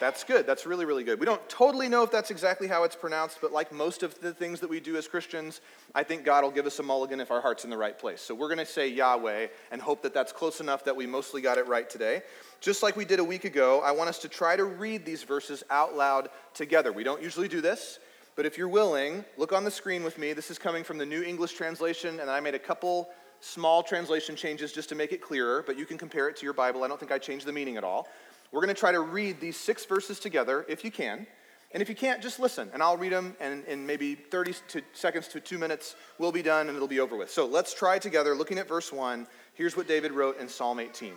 That's 0.00 0.22
good. 0.22 0.46
That's 0.46 0.64
really, 0.64 0.84
really 0.84 1.02
good. 1.02 1.18
We 1.18 1.26
don't 1.26 1.46
totally 1.48 1.88
know 1.88 2.04
if 2.04 2.12
that's 2.12 2.30
exactly 2.30 2.68
how 2.68 2.84
it's 2.84 2.94
pronounced, 2.94 3.38
but 3.40 3.52
like 3.52 3.72
most 3.72 4.04
of 4.04 4.18
the 4.20 4.32
things 4.32 4.60
that 4.60 4.70
we 4.70 4.78
do 4.78 4.96
as 4.96 5.08
Christians, 5.08 5.60
I 5.92 6.04
think 6.04 6.24
God 6.24 6.44
will 6.44 6.52
give 6.52 6.66
us 6.66 6.78
a 6.78 6.84
mulligan 6.84 7.18
if 7.18 7.32
our 7.32 7.40
heart's 7.40 7.64
in 7.64 7.70
the 7.70 7.76
right 7.76 7.98
place. 7.98 8.20
So 8.20 8.32
we're 8.32 8.46
going 8.46 8.58
to 8.58 8.66
say 8.66 8.88
Yahweh 8.88 9.48
and 9.72 9.82
hope 9.82 10.02
that 10.02 10.14
that's 10.14 10.30
close 10.30 10.60
enough 10.60 10.84
that 10.84 10.94
we 10.94 11.06
mostly 11.06 11.42
got 11.42 11.58
it 11.58 11.66
right 11.66 11.90
today. 11.90 12.22
Just 12.60 12.80
like 12.80 12.96
we 12.96 13.04
did 13.04 13.18
a 13.18 13.24
week 13.24 13.44
ago, 13.44 13.80
I 13.80 13.90
want 13.90 14.08
us 14.08 14.20
to 14.20 14.28
try 14.28 14.54
to 14.54 14.64
read 14.64 15.04
these 15.04 15.24
verses 15.24 15.64
out 15.68 15.96
loud 15.96 16.28
together. 16.54 16.92
We 16.92 17.02
don't 17.02 17.22
usually 17.22 17.48
do 17.48 17.60
this, 17.60 17.98
but 18.36 18.46
if 18.46 18.56
you're 18.56 18.68
willing, 18.68 19.24
look 19.36 19.52
on 19.52 19.64
the 19.64 19.70
screen 19.70 20.04
with 20.04 20.16
me. 20.16 20.32
This 20.32 20.48
is 20.48 20.58
coming 20.58 20.84
from 20.84 20.98
the 20.98 21.06
New 21.06 21.24
English 21.24 21.54
Translation, 21.54 22.20
and 22.20 22.30
I 22.30 22.38
made 22.38 22.54
a 22.54 22.60
couple 22.60 23.08
small 23.40 23.82
translation 23.82 24.36
changes 24.36 24.72
just 24.72 24.88
to 24.88 24.94
make 24.94 25.12
it 25.12 25.20
clearer, 25.20 25.62
but 25.66 25.78
you 25.78 25.86
can 25.86 25.98
compare 25.98 26.28
it 26.28 26.36
to 26.36 26.44
your 26.44 26.52
Bible. 26.52 26.84
I 26.84 26.88
don't 26.88 26.98
think 26.98 27.12
I 27.12 27.18
changed 27.18 27.46
the 27.46 27.52
meaning 27.52 27.76
at 27.76 27.84
all. 27.84 28.08
We're 28.52 28.60
going 28.60 28.74
to 28.74 28.80
try 28.80 28.92
to 28.92 29.00
read 29.00 29.40
these 29.40 29.56
six 29.56 29.84
verses 29.84 30.18
together 30.18 30.64
if 30.68 30.84
you 30.84 30.90
can. 30.90 31.26
And 31.72 31.82
if 31.82 31.90
you 31.90 31.94
can't, 31.94 32.22
just 32.22 32.40
listen, 32.40 32.70
and 32.72 32.82
I'll 32.82 32.96
read 32.96 33.12
them, 33.12 33.36
and 33.40 33.62
in 33.66 33.86
maybe 33.86 34.14
30 34.14 34.54
to 34.68 34.82
seconds 34.94 35.28
to 35.28 35.40
two 35.40 35.58
minutes, 35.58 35.96
we'll 36.18 36.32
be 36.32 36.40
done 36.40 36.68
and 36.68 36.74
it'll 36.74 36.88
be 36.88 37.00
over 37.00 37.14
with. 37.14 37.30
So 37.30 37.44
let's 37.44 37.74
try 37.74 37.98
together, 37.98 38.34
looking 38.34 38.58
at 38.58 38.66
verse 38.66 38.90
1. 38.90 39.26
Here's 39.52 39.76
what 39.76 39.86
David 39.86 40.12
wrote 40.12 40.40
in 40.40 40.48
Psalm 40.48 40.80
18 40.80 41.12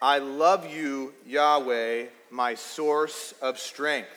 I 0.00 0.18
love 0.18 0.66
you, 0.72 1.12
Yahweh, 1.26 2.06
my 2.30 2.54
source 2.54 3.34
of 3.42 3.58
strength. 3.58 4.08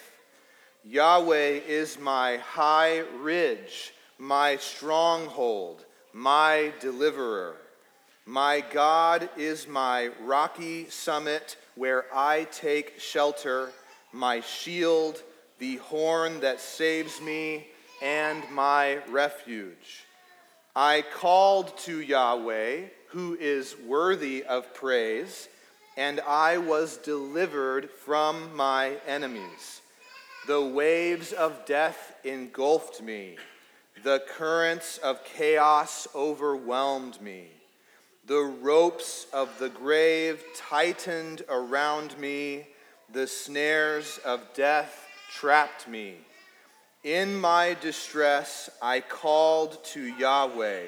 Yahweh 0.85 1.59
is 1.67 1.99
my 1.99 2.37
high 2.37 2.99
ridge, 3.21 3.93
my 4.17 4.55
stronghold, 4.55 5.83
my 6.13 6.71
deliverer. 6.79 7.57
My 8.25 8.63
God 8.71 9.29
is 9.35 9.67
my 9.67 10.11
rocky 10.21 10.89
summit 10.89 11.57
where 11.75 12.05
I 12.13 12.45
take 12.45 12.97
shelter, 12.97 13.71
my 14.13 14.39
shield, 14.39 15.21
the 15.59 15.75
horn 15.77 16.39
that 16.39 16.61
saves 16.61 17.19
me, 17.19 17.67
and 18.01 18.41
my 18.49 18.99
refuge. 19.09 20.05
I 20.73 21.03
called 21.15 21.77
to 21.79 21.99
Yahweh, 21.99 22.83
who 23.07 23.37
is 23.39 23.75
worthy 23.85 24.45
of 24.45 24.73
praise, 24.73 25.49
and 25.97 26.21
I 26.21 26.59
was 26.59 26.97
delivered 26.97 27.89
from 27.89 28.55
my 28.55 28.95
enemies. 29.05 29.81
The 30.47 30.61
waves 30.61 31.33
of 31.33 31.65
death 31.65 32.15
engulfed 32.23 33.01
me, 33.01 33.35
the 34.01 34.23
currents 34.29 34.97
of 34.99 35.25
chaos 35.25 36.07
overwhelmed 36.15 37.21
me. 37.21 37.49
The 38.25 38.53
ropes 38.61 39.27
of 39.33 39.59
the 39.59 39.67
grave 39.67 40.43
tightened 40.55 41.43
around 41.49 42.17
me, 42.17 42.67
the 43.11 43.27
snares 43.27 44.17
of 44.23 44.41
death 44.53 45.07
trapped 45.29 45.89
me. 45.89 46.15
In 47.03 47.35
my 47.35 47.75
distress, 47.81 48.69
I 48.81 49.01
called 49.01 49.83
to 49.85 50.01
Yahweh. 50.01 50.83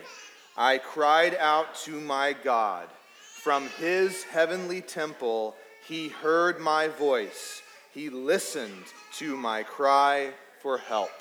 I 0.56 0.78
cried 0.78 1.36
out 1.36 1.76
to 1.84 2.00
my 2.00 2.34
God. 2.42 2.88
From 3.20 3.68
his 3.80 4.24
heavenly 4.24 4.80
temple, 4.80 5.56
he 5.86 6.08
heard 6.08 6.62
my 6.62 6.88
voice. 6.88 7.62
He 7.94 8.10
listened 8.10 8.86
to 9.18 9.36
my 9.36 9.64
cry 9.64 10.32
for 10.62 10.78
help. 10.78 11.12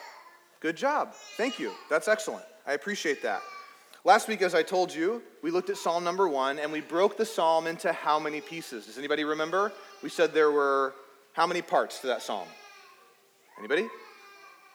Good 0.60 0.76
job. 0.76 1.14
Thank 1.36 1.58
you. 1.58 1.72
That's 1.90 2.06
excellent. 2.06 2.44
I 2.66 2.74
appreciate 2.74 3.20
that. 3.22 3.42
Last 4.06 4.28
week, 4.28 4.42
as 4.42 4.54
I 4.54 4.62
told 4.62 4.94
you, 4.94 5.22
we 5.40 5.50
looked 5.50 5.70
at 5.70 5.78
Psalm 5.78 6.04
number 6.04 6.28
one 6.28 6.58
and 6.58 6.70
we 6.70 6.82
broke 6.82 7.16
the 7.16 7.24
psalm 7.24 7.66
into 7.66 7.90
how 7.90 8.18
many 8.18 8.42
pieces? 8.42 8.84
Does 8.84 8.98
anybody 8.98 9.24
remember? 9.24 9.72
We 10.02 10.10
said 10.10 10.34
there 10.34 10.50
were 10.50 10.94
how 11.32 11.46
many 11.46 11.62
parts 11.62 12.00
to 12.00 12.08
that 12.08 12.20
psalm? 12.20 12.46
Anybody? 13.58 13.88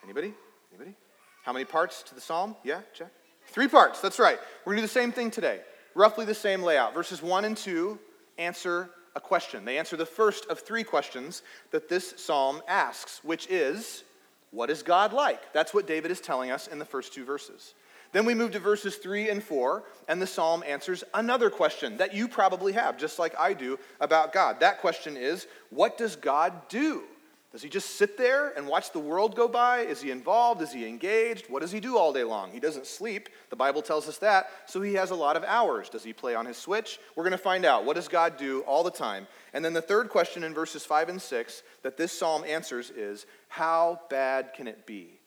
Anybody? 0.03 0.33
Anybody? 0.73 0.95
How 1.43 1.53
many 1.53 1.63
parts 1.63 2.01
to 2.03 2.15
the 2.15 2.21
psalm? 2.21 2.55
Yeah, 2.63 2.81
Jack. 2.97 3.11
Three 3.49 3.67
parts, 3.67 4.01
that's 4.01 4.17
right. 4.17 4.39
We're 4.65 4.73
gonna 4.73 4.81
do 4.81 4.87
the 4.87 4.93
same 4.93 5.11
thing 5.11 5.29
today. 5.29 5.61
Roughly 5.93 6.25
the 6.25 6.33
same 6.33 6.63
layout. 6.63 6.95
Verses 6.95 7.21
one 7.21 7.45
and 7.45 7.55
two 7.55 7.99
answer 8.39 8.89
a 9.15 9.21
question. 9.21 9.63
They 9.63 9.77
answer 9.77 9.95
the 9.95 10.07
first 10.07 10.47
of 10.47 10.59
three 10.59 10.83
questions 10.83 11.43
that 11.69 11.87
this 11.87 12.15
psalm 12.17 12.63
asks, 12.67 13.23
which 13.23 13.45
is, 13.47 14.03
What 14.49 14.71
is 14.71 14.81
God 14.81 15.13
like? 15.13 15.53
That's 15.53 15.71
what 15.71 15.85
David 15.85 16.09
is 16.09 16.19
telling 16.19 16.49
us 16.49 16.65
in 16.65 16.79
the 16.79 16.85
first 16.85 17.13
two 17.13 17.25
verses. 17.25 17.75
Then 18.11 18.25
we 18.25 18.33
move 18.33 18.51
to 18.51 18.59
verses 18.59 18.95
3 18.95 19.29
and 19.29 19.43
4, 19.43 19.83
and 20.07 20.21
the 20.21 20.27
psalm 20.27 20.63
answers 20.65 21.03
another 21.13 21.49
question 21.49 21.97
that 21.97 22.13
you 22.13 22.27
probably 22.27 22.73
have, 22.73 22.97
just 22.97 23.19
like 23.19 23.35
I 23.37 23.53
do, 23.53 23.77
about 23.99 24.33
God. 24.33 24.59
That 24.59 24.81
question 24.81 25.15
is 25.15 25.47
what 25.69 25.97
does 25.97 26.15
God 26.15 26.67
do? 26.69 27.03
Does 27.51 27.63
he 27.63 27.69
just 27.69 27.95
sit 27.95 28.15
there 28.15 28.53
and 28.55 28.67
watch 28.67 28.91
the 28.91 28.99
world 28.99 29.35
go 29.35 29.47
by? 29.47 29.79
Is 29.79 30.01
he 30.01 30.11
involved? 30.11 30.61
Is 30.61 30.71
he 30.71 30.87
engaged? 30.87 31.49
What 31.49 31.61
does 31.61 31.71
he 31.71 31.79
do 31.79 31.97
all 31.97 32.13
day 32.13 32.23
long? 32.23 32.51
He 32.51 32.59
doesn't 32.59 32.85
sleep. 32.85 33.27
The 33.49 33.55
Bible 33.55 33.81
tells 33.81 34.07
us 34.07 34.19
that. 34.19 34.51
So 34.67 34.81
he 34.81 34.93
has 34.93 35.09
a 35.09 35.15
lot 35.15 35.35
of 35.35 35.43
hours. 35.43 35.89
Does 35.89 36.03
he 36.03 36.13
play 36.13 36.35
on 36.35 36.45
his 36.45 36.57
Switch? 36.57 36.99
We're 37.15 37.23
going 37.23 37.31
to 37.31 37.39
find 37.39 37.65
out. 37.65 37.85
What 37.85 37.95
does 37.95 38.07
God 38.07 38.37
do 38.37 38.61
all 38.61 38.83
the 38.83 38.91
time? 38.91 39.25
And 39.51 39.65
then 39.65 39.73
the 39.73 39.81
third 39.81 40.09
question 40.09 40.43
in 40.43 40.53
verses 40.53 40.85
5 40.85 41.09
and 41.09 41.19
6 41.19 41.63
that 41.81 41.97
this 41.97 42.11
psalm 42.11 42.43
answers 42.43 42.91
is 42.91 43.25
how 43.47 44.01
bad 44.11 44.53
can 44.53 44.67
it 44.67 44.85
be? 44.85 45.18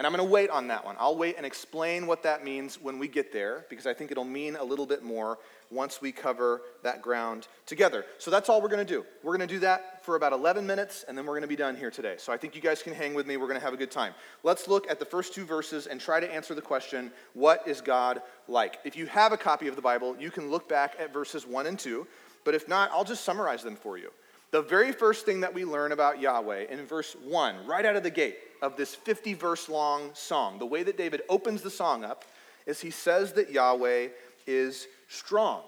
And 0.00 0.06
I'm 0.06 0.14
going 0.14 0.26
to 0.26 0.32
wait 0.32 0.48
on 0.48 0.68
that 0.68 0.82
one. 0.82 0.96
I'll 0.98 1.18
wait 1.18 1.36
and 1.36 1.44
explain 1.44 2.06
what 2.06 2.22
that 2.22 2.42
means 2.42 2.80
when 2.80 2.98
we 2.98 3.06
get 3.06 3.34
there 3.34 3.66
because 3.68 3.86
I 3.86 3.92
think 3.92 4.10
it'll 4.10 4.24
mean 4.24 4.56
a 4.56 4.64
little 4.64 4.86
bit 4.86 5.02
more 5.02 5.38
once 5.70 6.00
we 6.00 6.10
cover 6.10 6.62
that 6.82 7.02
ground 7.02 7.48
together. 7.66 8.06
So 8.16 8.30
that's 8.30 8.48
all 8.48 8.62
we're 8.62 8.70
going 8.70 8.86
to 8.86 8.90
do. 8.90 9.04
We're 9.22 9.36
going 9.36 9.46
to 9.46 9.54
do 9.54 9.60
that 9.60 10.02
for 10.02 10.16
about 10.16 10.32
11 10.32 10.66
minutes 10.66 11.04
and 11.06 11.18
then 11.18 11.26
we're 11.26 11.34
going 11.34 11.42
to 11.42 11.48
be 11.48 11.54
done 11.54 11.76
here 11.76 11.90
today. 11.90 12.14
So 12.16 12.32
I 12.32 12.38
think 12.38 12.54
you 12.54 12.62
guys 12.62 12.82
can 12.82 12.94
hang 12.94 13.12
with 13.12 13.26
me. 13.26 13.36
We're 13.36 13.46
going 13.46 13.58
to 13.58 13.64
have 13.64 13.74
a 13.74 13.76
good 13.76 13.90
time. 13.90 14.14
Let's 14.42 14.68
look 14.68 14.90
at 14.90 15.00
the 15.00 15.04
first 15.04 15.34
two 15.34 15.44
verses 15.44 15.86
and 15.86 16.00
try 16.00 16.18
to 16.18 16.34
answer 16.34 16.54
the 16.54 16.62
question 16.62 17.12
what 17.34 17.68
is 17.68 17.82
God 17.82 18.22
like? 18.48 18.78
If 18.84 18.96
you 18.96 19.04
have 19.04 19.32
a 19.32 19.36
copy 19.36 19.68
of 19.68 19.76
the 19.76 19.82
Bible, 19.82 20.16
you 20.18 20.30
can 20.30 20.50
look 20.50 20.66
back 20.66 20.96
at 20.98 21.12
verses 21.12 21.46
1 21.46 21.66
and 21.66 21.78
2. 21.78 22.06
But 22.44 22.54
if 22.54 22.66
not, 22.68 22.90
I'll 22.90 23.04
just 23.04 23.22
summarize 23.22 23.62
them 23.62 23.76
for 23.76 23.98
you. 23.98 24.10
The 24.50 24.62
very 24.62 24.90
first 24.90 25.24
thing 25.24 25.40
that 25.40 25.54
we 25.54 25.64
learn 25.64 25.92
about 25.92 26.20
Yahweh 26.20 26.66
in 26.70 26.84
verse 26.84 27.14
1, 27.24 27.66
right 27.66 27.84
out 27.84 27.94
of 27.94 28.02
the 28.02 28.10
gate 28.10 28.38
of 28.62 28.76
this 28.76 28.94
50 28.94 29.34
verse 29.34 29.68
long 29.68 30.10
song, 30.12 30.58
the 30.58 30.66
way 30.66 30.82
that 30.82 30.98
David 30.98 31.22
opens 31.28 31.62
the 31.62 31.70
song 31.70 32.04
up 32.04 32.24
is 32.66 32.80
he 32.80 32.90
says 32.90 33.32
that 33.34 33.50
Yahweh 33.50 34.08
is 34.46 34.88
strong. 35.08 35.62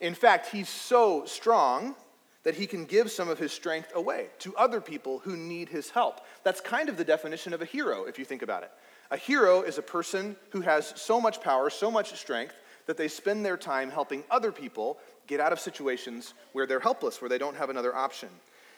In 0.00 0.14
fact, 0.14 0.48
he's 0.48 0.68
so 0.68 1.24
strong 1.24 1.94
that 2.42 2.54
he 2.54 2.66
can 2.66 2.84
give 2.84 3.10
some 3.10 3.30
of 3.30 3.38
his 3.38 3.52
strength 3.52 3.90
away 3.94 4.26
to 4.40 4.54
other 4.56 4.82
people 4.82 5.20
who 5.20 5.34
need 5.34 5.70
his 5.70 5.88
help. 5.88 6.20
That's 6.42 6.60
kind 6.60 6.90
of 6.90 6.98
the 6.98 7.04
definition 7.04 7.54
of 7.54 7.62
a 7.62 7.64
hero, 7.64 8.04
if 8.04 8.18
you 8.18 8.26
think 8.26 8.42
about 8.42 8.64
it. 8.64 8.70
A 9.10 9.16
hero 9.16 9.62
is 9.62 9.78
a 9.78 9.82
person 9.82 10.36
who 10.50 10.60
has 10.60 10.92
so 10.96 11.18
much 11.20 11.40
power, 11.40 11.70
so 11.70 11.90
much 11.90 12.14
strength, 12.18 12.54
that 12.86 12.98
they 12.98 13.08
spend 13.08 13.46
their 13.46 13.56
time 13.56 13.90
helping 13.90 14.24
other 14.30 14.52
people 14.52 14.98
get 15.26 15.40
out 15.40 15.52
of 15.52 15.60
situations 15.60 16.34
where 16.52 16.66
they're 16.66 16.80
helpless, 16.80 17.20
where 17.20 17.28
they 17.28 17.38
don't 17.38 17.56
have 17.56 17.70
another 17.70 17.94
option. 17.94 18.28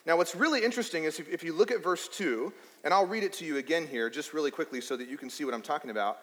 Now, 0.06 0.16
what's 0.16 0.36
really 0.36 0.64
interesting 0.64 1.04
is 1.04 1.18
if, 1.18 1.42
you 1.42 1.52
look 1.52 1.72
at 1.72 1.82
verse 1.82 2.08
2, 2.08 2.52
and 2.84 2.94
I'll 2.94 3.06
read 3.06 3.24
it 3.24 3.32
to 3.34 3.44
you 3.44 3.56
again 3.56 3.88
here, 3.88 4.08
just 4.08 4.32
really 4.32 4.52
quickly 4.52 4.80
so 4.80 4.96
that 4.96 5.08
you 5.08 5.18
can 5.18 5.28
see 5.28 5.44
what 5.44 5.52
I'm 5.52 5.62
talking 5.62 5.90
about. 5.90 6.18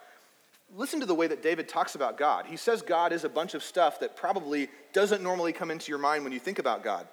Listen 0.75 1.01
to 1.01 1.05
the 1.05 1.13
way 1.13 1.27
that 1.27 1.43
David 1.43 1.67
talks 1.67 1.95
about 1.95 2.17
God. 2.17 2.45
He 2.45 2.55
says 2.55 2.81
God 2.81 3.11
is 3.11 3.25
a 3.25 3.29
bunch 3.29 3.53
of 3.53 3.61
stuff 3.61 3.99
that 3.99 4.15
probably 4.15 4.69
doesn't 4.93 5.21
normally 5.21 5.51
come 5.51 5.69
into 5.69 5.91
your 5.91 5.99
mind 5.99 6.23
when 6.23 6.31
you 6.31 6.39
think 6.39 6.59
about 6.59 6.83
God. 6.83 7.05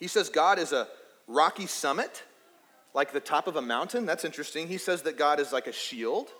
He 0.00 0.08
says 0.08 0.30
God 0.30 0.58
is 0.58 0.72
a 0.72 0.88
rocky 1.28 1.66
summit, 1.66 2.22
like 2.94 3.12
the 3.12 3.20
top 3.20 3.46
of 3.46 3.56
a 3.56 3.62
mountain. 3.62 4.06
That's 4.06 4.24
interesting. 4.24 4.68
He 4.68 4.78
says 4.78 5.02
that 5.02 5.18
God 5.18 5.38
is 5.38 5.52
like 5.52 5.66
a 5.66 5.72
shield. 5.72 6.30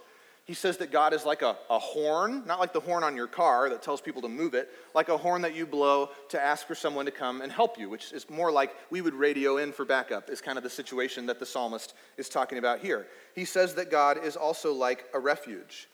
He 0.44 0.52
says 0.52 0.76
that 0.76 0.92
God 0.92 1.14
is 1.14 1.24
like 1.24 1.40
a, 1.40 1.56
a 1.70 1.78
horn, 1.78 2.42
not 2.46 2.60
like 2.60 2.74
the 2.74 2.80
horn 2.80 3.02
on 3.02 3.16
your 3.16 3.26
car 3.26 3.70
that 3.70 3.82
tells 3.82 4.02
people 4.02 4.20
to 4.22 4.28
move 4.28 4.52
it, 4.52 4.68
like 4.94 5.08
a 5.08 5.16
horn 5.16 5.40
that 5.42 5.54
you 5.54 5.64
blow 5.64 6.10
to 6.28 6.40
ask 6.40 6.66
for 6.66 6.74
someone 6.74 7.06
to 7.06 7.10
come 7.10 7.40
and 7.40 7.50
help 7.50 7.78
you, 7.78 7.88
which 7.88 8.12
is 8.12 8.28
more 8.28 8.52
like 8.52 8.74
we 8.90 9.00
would 9.00 9.14
radio 9.14 9.56
in 9.56 9.72
for 9.72 9.86
backup, 9.86 10.28
is 10.28 10.42
kind 10.42 10.58
of 10.58 10.64
the 10.64 10.68
situation 10.68 11.24
that 11.26 11.40
the 11.40 11.46
psalmist 11.46 11.94
is 12.18 12.28
talking 12.28 12.58
about 12.58 12.80
here. 12.80 13.06
He 13.34 13.46
says 13.46 13.74
that 13.76 13.90
God 13.90 14.22
is 14.22 14.36
also 14.36 14.74
like 14.74 15.06
a 15.14 15.18
refuge. 15.18 15.88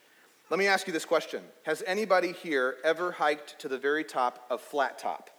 Let 0.51 0.59
me 0.59 0.67
ask 0.67 0.89
you 0.89 0.93
this 0.93 1.05
question 1.05 1.45
Has 1.63 1.85
anybody 1.87 2.33
here 2.33 2.77
ever 2.83 3.13
hiked 3.13 3.61
to 3.61 3.69
the 3.69 3.79
very 3.79 4.03
top 4.03 4.47
of 4.51 4.61
Flat 4.61 4.99
Top? 4.99 5.31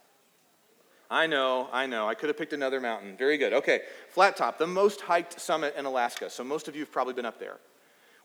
I 1.10 1.27
know, 1.27 1.68
I 1.74 1.86
know. 1.86 2.08
I 2.08 2.13
could 2.13 2.30
have 2.30 2.38
picked 2.38 2.53
another 2.53 2.80
mountain. 2.80 3.18
Very 3.18 3.38
good. 3.38 3.51
Okay, 3.51 3.82
Flat 4.08 4.38
Top, 4.38 4.58
the 4.58 4.68
most 4.68 5.01
hiked 5.01 5.41
summit 5.41 5.75
in 5.77 5.84
Alaska. 5.84 6.30
So 6.30 6.46
most 6.46 6.70
of 6.70 6.75
you 6.77 6.84
have 6.84 6.91
probably 6.94 7.13
been 7.13 7.25
up 7.25 7.38
there. 7.38 7.58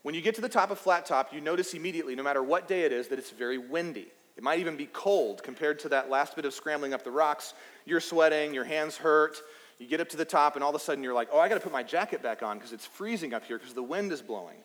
When 0.03 0.15
you 0.15 0.21
get 0.21 0.35
to 0.35 0.41
the 0.41 0.49
top 0.49 0.71
of 0.71 0.79
Flat 0.79 1.05
Top, 1.05 1.33
you 1.33 1.41
notice 1.41 1.73
immediately, 1.73 2.15
no 2.15 2.23
matter 2.23 2.43
what 2.43 2.67
day 2.67 2.83
it 2.83 2.91
is, 2.91 3.07
that 3.09 3.19
it's 3.19 3.31
very 3.31 3.57
windy. 3.57 4.07
It 4.37 4.43
might 4.43 4.59
even 4.59 4.77
be 4.77 4.85
cold 4.93 5.41
compared 5.43 5.79
to 5.79 5.89
that 5.89 6.09
last 6.09 6.35
bit 6.35 6.45
of 6.45 6.53
scrambling 6.53 6.93
up 6.93 7.03
the 7.03 7.11
rocks. 7.11 7.55
You're 7.85 7.99
sweating, 7.99 8.53
your 8.53 8.63
hands 8.63 8.95
hurt. 8.95 9.37
You 9.79 9.87
get 9.87 9.99
up 9.99 10.09
to 10.09 10.17
the 10.17 10.25
top, 10.25 10.55
and 10.55 10.63
all 10.63 10.69
of 10.69 10.75
a 10.75 10.79
sudden 10.79 11.03
you're 11.03 11.13
like, 11.13 11.29
oh, 11.31 11.39
I 11.39 11.49
got 11.49 11.55
to 11.55 11.61
put 11.61 11.71
my 11.71 11.83
jacket 11.83 12.21
back 12.21 12.43
on 12.43 12.57
because 12.57 12.71
it's 12.71 12.85
freezing 12.85 13.33
up 13.33 13.45
here 13.45 13.57
because 13.57 13.73
the 13.73 13.83
wind 13.83 14.11
is 14.11 14.21
blowing. 14.21 14.57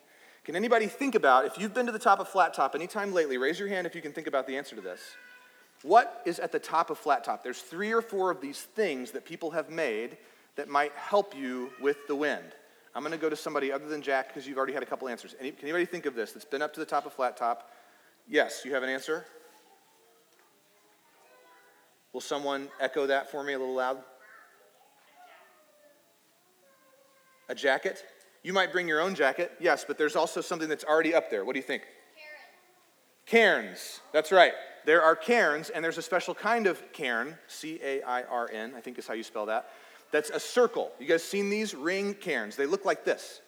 Can 0.45 0.57
anybody 0.57 0.87
think 0.87 1.15
about, 1.15 1.47
if 1.47 1.57
you've 1.57 1.73
been 1.73 1.87
to 1.87 1.93
the 1.93 1.99
top 1.99 2.19
of 2.19 2.29
Flat 2.29 2.53
Top 2.53 2.75
anytime 2.75 3.13
lately, 3.13 3.39
raise 3.39 3.59
your 3.59 3.69
hand 3.69 3.87
if 3.87 3.95
you 3.95 4.03
can 4.03 4.13
think 4.13 4.27
about 4.27 4.47
the 4.47 4.57
answer 4.57 4.75
to 4.75 4.83
this. 4.83 5.01
What 5.83 6.23
is 6.25 6.39
at 6.39 6.53
the 6.53 6.59
top 6.59 6.91
of 6.91 6.99
Flat 6.99 7.25
Top? 7.25 7.43
There's 7.43 7.61
three 7.61 7.93
or 7.93 8.03
four 8.03 8.31
of 8.31 8.41
these 8.41 8.61
things 8.61 9.13
that 9.13 9.25
people 9.25 9.53
have 9.53 9.71
made 9.71 10.17
that 10.57 10.69
might 10.69 10.93
help 10.93 11.37
you 11.37 11.71
with 11.81 12.07
the 12.09 12.15
wind. 12.15 12.53
I'm 12.95 13.03
going 13.03 13.13
to 13.13 13.19
go 13.19 13.31
to 13.31 13.37
somebody 13.37 13.73
other 13.73 13.89
than 13.89 14.03
Jack 14.03 14.29
because 14.29 14.47
you've 14.47 14.59
already 14.59 14.75
had 14.75 14.83
a 14.83 14.87
couple 14.87 15.09
answers. 15.09 15.35
Any, 15.41 15.51
can 15.51 15.65
anybody 15.65 15.87
think 15.87 16.07
of 16.07 16.15
this 16.15 16.33
that's 16.33 16.45
been 16.45 16.63
up 16.63 16.75
to 16.75 16.81
the 16.81 16.87
top 16.87 17.07
of 17.07 17.13
Flat 17.13 17.37
Top? 17.37 17.71
Yes, 18.29 18.63
you 18.65 18.75
have 18.75 18.83
an 18.83 18.91
answer? 18.91 19.25
Will 22.13 22.21
someone 22.21 22.69
echo 22.79 23.07
that 23.07 23.31
for 23.31 23.43
me 23.43 23.55
a 23.55 23.59
little 23.59 23.75
loud? 23.75 23.99
A 27.49 27.55
jacket? 27.55 28.05
You 28.43 28.53
might 28.53 28.73
bring 28.73 28.87
your 28.89 29.01
own 29.01 29.15
jacket, 29.15 29.53
yes, 29.61 29.85
but 29.87 29.97
there's 29.97 30.17
also 30.17 30.41
something 30.41 30.69
that's 30.69 30.85
already 30.85 31.15
up 31.15 31.31
there. 31.31 31.45
What 31.45 31.55
do 31.55 31.59
you 31.61 31.65
think? 31.65 31.83
Cairns. 33.27 33.71
Cairns. 33.71 34.01
That's 34.13 34.33
right. 34.33 34.53
There 34.85 35.01
are 35.03 35.15
cairns, 35.15 35.71
and 35.71 35.85
there's 35.85 35.99
a 35.99 36.03
special 36.03 36.35
kind 36.35 36.67
of 36.67 36.83
cairn, 36.93 37.39
C 37.47 37.79
A 37.83 38.03
I 38.03 38.25
R 38.25 38.51
N, 38.53 38.75
I 38.77 38.81
think 38.81 38.99
is 38.99 39.07
how 39.07 39.15
you 39.15 39.23
spell 39.23 39.47
that, 39.47 39.71
that's 40.13 40.31
a 40.31 40.39
circle. 40.39 40.93
You 41.01 41.07
guys 41.07 41.25
seen 41.25 41.51
these 41.51 41.75
ring 41.75 42.15
cairns? 42.15 42.55
They 42.55 42.67
look 42.67 42.85
like 42.85 43.05
this. 43.05 43.41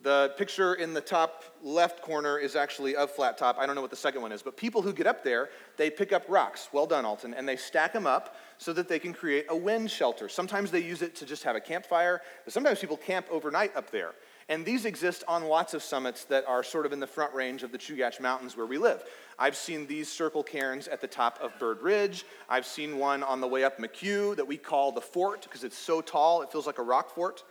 The 0.00 0.34
picture 0.36 0.74
in 0.74 0.92
the 0.92 1.00
top 1.00 1.44
left 1.62 2.02
corner 2.02 2.38
is 2.38 2.56
actually 2.56 2.94
of 2.94 3.10
flat 3.10 3.38
top. 3.38 3.56
I 3.58 3.64
don't 3.64 3.74
know 3.74 3.80
what 3.80 3.90
the 3.90 3.96
second 3.96 4.20
one 4.20 4.32
is, 4.32 4.42
but 4.42 4.54
people 4.54 4.82
who 4.82 4.92
get 4.92 5.06
up 5.06 5.24
there, 5.24 5.48
they 5.78 5.88
pick 5.88 6.12
up 6.12 6.24
rocks. 6.28 6.68
Well 6.72 6.86
done, 6.86 7.06
Alton. 7.06 7.32
And 7.32 7.48
they 7.48 7.56
stack 7.56 7.94
them 7.94 8.06
up 8.06 8.36
so 8.58 8.74
that 8.74 8.86
they 8.86 8.98
can 8.98 9.14
create 9.14 9.46
a 9.48 9.56
wind 9.56 9.90
shelter. 9.90 10.28
Sometimes 10.28 10.70
they 10.70 10.82
use 10.82 11.00
it 11.00 11.16
to 11.16 11.26
just 11.26 11.42
have 11.44 11.56
a 11.56 11.60
campfire, 11.60 12.20
but 12.44 12.52
sometimes 12.52 12.80
people 12.80 12.98
camp 12.98 13.26
overnight 13.30 13.74
up 13.74 13.90
there. 13.90 14.12
And 14.48 14.64
these 14.64 14.84
exist 14.84 15.24
on 15.26 15.44
lots 15.44 15.72
of 15.72 15.82
summits 15.82 16.24
that 16.24 16.44
are 16.46 16.62
sort 16.62 16.84
of 16.84 16.92
in 16.92 17.00
the 17.00 17.06
front 17.06 17.32
range 17.34 17.62
of 17.62 17.72
the 17.72 17.78
Chugach 17.78 18.20
Mountains 18.20 18.56
where 18.56 18.66
we 18.66 18.76
live. 18.76 19.02
I've 19.38 19.56
seen 19.56 19.86
these 19.86 20.10
circle 20.10 20.42
cairns 20.42 20.86
at 20.86 21.00
the 21.00 21.06
top 21.06 21.38
of 21.40 21.58
Bird 21.58 21.82
Ridge. 21.82 22.24
I've 22.48 22.66
seen 22.66 22.98
one 22.98 23.22
on 23.22 23.40
the 23.40 23.48
way 23.48 23.64
up 23.64 23.78
McHugh 23.78 24.36
that 24.36 24.46
we 24.46 24.56
call 24.56 24.92
the 24.92 25.00
fort 25.00 25.42
because 25.42 25.64
it's 25.64 25.78
so 25.78 26.00
tall, 26.00 26.42
it 26.42 26.52
feels 26.52 26.66
like 26.66 26.78
a 26.78 26.82
rock 26.82 27.14
fort. 27.14 27.42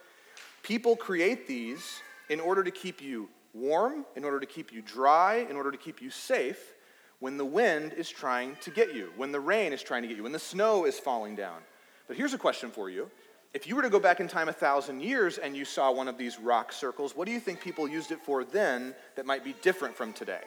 People 0.61 0.95
create 0.95 1.47
these 1.47 2.01
in 2.29 2.39
order 2.39 2.63
to 2.63 2.71
keep 2.71 3.01
you 3.01 3.27
warm, 3.53 4.05
in 4.15 4.23
order 4.23 4.39
to 4.39 4.45
keep 4.45 4.71
you 4.71 4.81
dry, 4.81 5.45
in 5.49 5.55
order 5.55 5.71
to 5.71 5.77
keep 5.77 6.01
you 6.01 6.09
safe 6.09 6.73
when 7.19 7.37
the 7.37 7.45
wind 7.45 7.93
is 7.93 8.09
trying 8.09 8.55
to 8.61 8.69
get 8.69 8.93
you, 8.93 9.11
when 9.15 9.31
the 9.31 9.39
rain 9.39 9.71
is 9.71 9.81
trying 9.81 10.01
to 10.01 10.07
get 10.07 10.17
you, 10.17 10.23
when 10.23 10.31
the 10.31 10.39
snow 10.39 10.85
is 10.85 10.99
falling 10.99 11.35
down. 11.35 11.61
But 12.07 12.17
here's 12.17 12.33
a 12.33 12.37
question 12.37 12.69
for 12.69 12.89
you 12.89 13.09
if 13.53 13.67
you 13.67 13.75
were 13.75 13.83
to 13.83 13.89
go 13.89 13.99
back 13.99 14.19
in 14.19 14.27
time 14.27 14.49
a 14.49 14.53
thousand 14.53 15.01
years 15.01 15.37
and 15.37 15.55
you 15.55 15.63
saw 15.63 15.91
one 15.91 16.07
of 16.07 16.17
these 16.17 16.39
rock 16.39 16.73
circles, 16.73 17.15
what 17.15 17.25
do 17.25 17.31
you 17.31 17.39
think 17.39 17.61
people 17.61 17.87
used 17.87 18.11
it 18.11 18.19
for 18.19 18.43
then 18.43 18.95
that 19.15 19.25
might 19.25 19.43
be 19.43 19.53
different 19.61 19.95
from 19.95 20.11
today? 20.11 20.41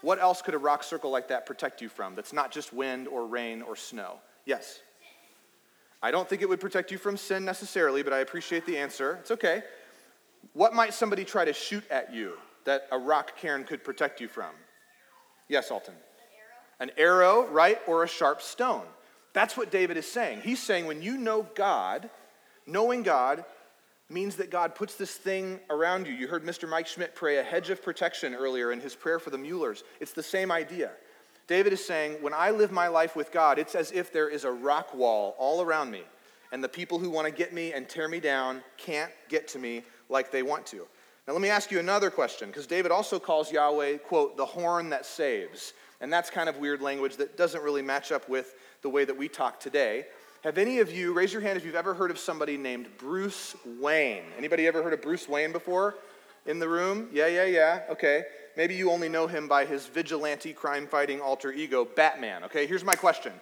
What 0.00 0.18
else 0.18 0.40
could 0.40 0.54
a 0.54 0.58
rock 0.58 0.82
circle 0.82 1.10
like 1.10 1.28
that 1.28 1.44
protect 1.44 1.82
you 1.82 1.88
from 1.88 2.14
that's 2.14 2.32
not 2.32 2.50
just 2.50 2.72
wind 2.72 3.06
or 3.06 3.26
rain 3.26 3.60
or 3.60 3.76
snow? 3.76 4.14
Yes? 4.46 4.80
I 6.02 6.10
don't 6.10 6.28
think 6.28 6.40
it 6.40 6.48
would 6.48 6.60
protect 6.60 6.90
you 6.90 6.96
from 6.96 7.16
sin 7.16 7.44
necessarily, 7.44 8.02
but 8.02 8.12
I 8.12 8.20
appreciate 8.20 8.64
the 8.64 8.78
answer. 8.78 9.18
It's 9.20 9.32
okay. 9.32 9.62
What 10.54 10.72
might 10.72 10.94
somebody 10.94 11.24
try 11.24 11.44
to 11.44 11.52
shoot 11.52 11.84
at 11.90 12.14
you 12.14 12.34
that 12.64 12.86
a 12.92 12.98
rock 12.98 13.36
cairn 13.36 13.64
could 13.64 13.84
protect 13.84 14.20
you 14.20 14.28
from? 14.28 14.52
Yes, 15.48 15.70
Alton. 15.70 15.94
An 16.80 16.90
arrow, 16.96 17.40
An 17.40 17.44
arrow 17.44 17.52
right? 17.52 17.78
Or 17.86 18.04
a 18.04 18.08
sharp 18.08 18.40
stone. 18.40 18.86
That's 19.32 19.56
what 19.56 19.70
David 19.70 19.96
is 19.96 20.06
saying. 20.10 20.40
He's 20.42 20.62
saying 20.62 20.86
when 20.86 21.02
you 21.02 21.18
know 21.18 21.46
God, 21.54 22.08
Knowing 22.68 23.02
God 23.02 23.44
means 24.10 24.36
that 24.36 24.50
God 24.50 24.74
puts 24.74 24.94
this 24.94 25.14
thing 25.14 25.58
around 25.70 26.06
you. 26.06 26.12
You 26.12 26.28
heard 26.28 26.44
Mr. 26.44 26.68
Mike 26.68 26.86
Schmidt 26.86 27.14
pray 27.14 27.38
a 27.38 27.42
hedge 27.42 27.70
of 27.70 27.82
protection 27.82 28.34
earlier 28.34 28.72
in 28.72 28.80
his 28.80 28.94
prayer 28.94 29.18
for 29.18 29.30
the 29.30 29.38
Muellers. 29.38 29.84
It's 30.00 30.12
the 30.12 30.22
same 30.22 30.52
idea. 30.52 30.90
David 31.46 31.72
is 31.72 31.84
saying, 31.84 32.18
when 32.20 32.34
I 32.34 32.50
live 32.50 32.70
my 32.70 32.88
life 32.88 33.16
with 33.16 33.32
God, 33.32 33.58
it's 33.58 33.74
as 33.74 33.90
if 33.90 34.12
there 34.12 34.28
is 34.28 34.44
a 34.44 34.52
rock 34.52 34.94
wall 34.94 35.34
all 35.38 35.62
around 35.62 35.90
me, 35.90 36.02
and 36.52 36.62
the 36.62 36.68
people 36.68 36.98
who 36.98 37.08
want 37.08 37.26
to 37.26 37.32
get 37.32 37.54
me 37.54 37.72
and 37.72 37.88
tear 37.88 38.06
me 38.06 38.20
down 38.20 38.62
can't 38.76 39.10
get 39.30 39.48
to 39.48 39.58
me 39.58 39.82
like 40.10 40.30
they 40.30 40.42
want 40.42 40.66
to. 40.66 40.86
Now, 41.26 41.32
let 41.32 41.40
me 41.40 41.48
ask 41.48 41.70
you 41.70 41.78
another 41.78 42.10
question, 42.10 42.48
because 42.48 42.66
David 42.66 42.90
also 42.90 43.18
calls 43.18 43.50
Yahweh, 43.50 43.98
quote, 43.98 44.36
the 44.36 44.44
horn 44.44 44.90
that 44.90 45.06
saves. 45.06 45.72
And 46.02 46.12
that's 46.12 46.30
kind 46.30 46.48
of 46.48 46.58
weird 46.58 46.82
language 46.82 47.16
that 47.16 47.38
doesn't 47.38 47.62
really 47.62 47.82
match 47.82 48.12
up 48.12 48.28
with 48.28 48.54
the 48.82 48.90
way 48.90 49.06
that 49.06 49.16
we 49.16 49.28
talk 49.28 49.58
today. 49.58 50.04
Have 50.44 50.56
any 50.56 50.78
of 50.78 50.92
you, 50.92 51.12
raise 51.12 51.32
your 51.32 51.42
hand 51.42 51.56
if 51.56 51.64
you've 51.64 51.74
ever 51.74 51.94
heard 51.94 52.12
of 52.12 52.18
somebody 52.18 52.56
named 52.56 52.86
Bruce 52.96 53.56
Wayne? 53.80 54.22
Anybody 54.36 54.68
ever 54.68 54.84
heard 54.84 54.92
of 54.92 55.02
Bruce 55.02 55.28
Wayne 55.28 55.50
before 55.50 55.96
in 56.46 56.60
the 56.60 56.68
room? 56.68 57.08
Yeah, 57.12 57.26
yeah, 57.26 57.44
yeah. 57.44 57.80
Okay. 57.90 58.22
Maybe 58.56 58.76
you 58.76 58.92
only 58.92 59.08
know 59.08 59.26
him 59.26 59.48
by 59.48 59.64
his 59.64 59.86
vigilante 59.86 60.52
crime 60.52 60.86
fighting 60.86 61.20
alter 61.20 61.50
ego, 61.50 61.84
Batman. 61.84 62.44
Okay, 62.44 62.66
here's 62.68 62.84
my 62.84 62.94
question. 62.94 63.32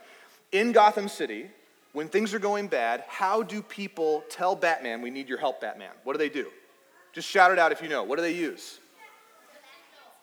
In 0.53 0.73
Gotham 0.73 1.09
City, 1.09 1.51
when 1.93 2.09
things 2.09 2.33
are 2.33 2.39
going 2.39 2.67
bad, 2.67 3.05
how 3.09 3.43
do 3.43 3.61
people 3.61 4.25
tell 4.31 4.57
Batman, 4.57 5.03
we 5.03 5.11
need 5.11 5.29
your 5.29 5.39
help, 5.39 5.61
Batman? 5.61 5.93
What 6.05 6.15
do 6.15 6.19
they 6.19 6.31
do? 6.31 6.47
Just 7.13 7.29
shout 7.29 7.53
it 7.53 7.59
out 7.59 7.73
if 7.73 7.83
you 7.83 7.89
know. 7.89 8.05
What 8.05 8.17
do 8.17 8.23
they 8.23 8.35
use? 8.35 8.79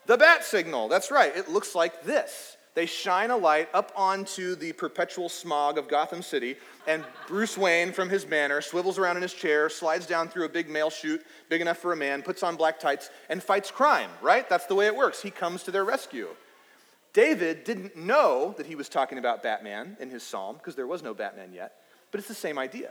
The 0.08 0.18
bat 0.18 0.44
signal. 0.44 0.88
That's 0.88 1.12
right. 1.12 1.36
It 1.36 1.50
looks 1.50 1.75
like 1.75 2.03
this. 2.03 2.58
They 2.75 2.88
shine 2.88 3.30
a 3.30 3.38
light 3.38 3.70
up 3.74 3.92
onto 3.96 4.56
the 4.56 4.74
perpetual 4.74 5.30
smog 5.30 5.77
of 5.77 5.88
Gotham 5.88 6.24
City, 6.24 6.56
and 6.88 7.03
Bruce 7.27 7.56
Wayne, 7.58 7.92
from 7.92 8.10
his 8.10 8.27
manor, 8.27 8.62
swivels 8.62 8.98
around 8.98 9.18
in 9.18 9.22
his 9.22 9.34
chair, 9.34 9.70
slides 9.70 10.08
down 10.08 10.27
through 10.27 10.46
a 10.46 10.50
big 10.50 10.70
mail 10.70 10.89
chute, 10.89 11.24
big 11.50 11.62
enough 11.62 11.77
for 11.77 11.94
a 11.94 11.96
man, 11.96 12.24
puts 12.24 12.42
on 12.42 12.56
black 12.56 12.80
tights, 12.80 13.12
and 13.30 13.44
fights 13.44 13.70
crime, 13.70 14.10
right? 14.22 14.50
That's 14.50 14.65
the 14.65 14.75
way 14.75 14.88
it 14.88 14.96
works. 14.96 15.22
He 15.22 15.30
comes 15.30 15.62
to 15.63 15.72
their 15.72 15.86
rescue. 15.86 16.30
David 17.13 17.63
didn't 17.63 17.96
know 17.96 18.56
that 18.58 18.65
he 18.65 18.74
was 18.74 18.89
talking 18.89 19.20
about 19.20 19.44
Batman 19.44 19.96
in 20.00 20.10
his 20.10 20.24
psalm, 20.24 20.56
because 20.58 20.75
there 20.75 20.88
was 20.88 21.03
no 21.03 21.13
Batman 21.13 21.53
yet, 21.53 21.75
but 22.10 22.18
it's 22.18 22.27
the 22.27 22.34
same 22.34 22.58
idea. 22.58 22.89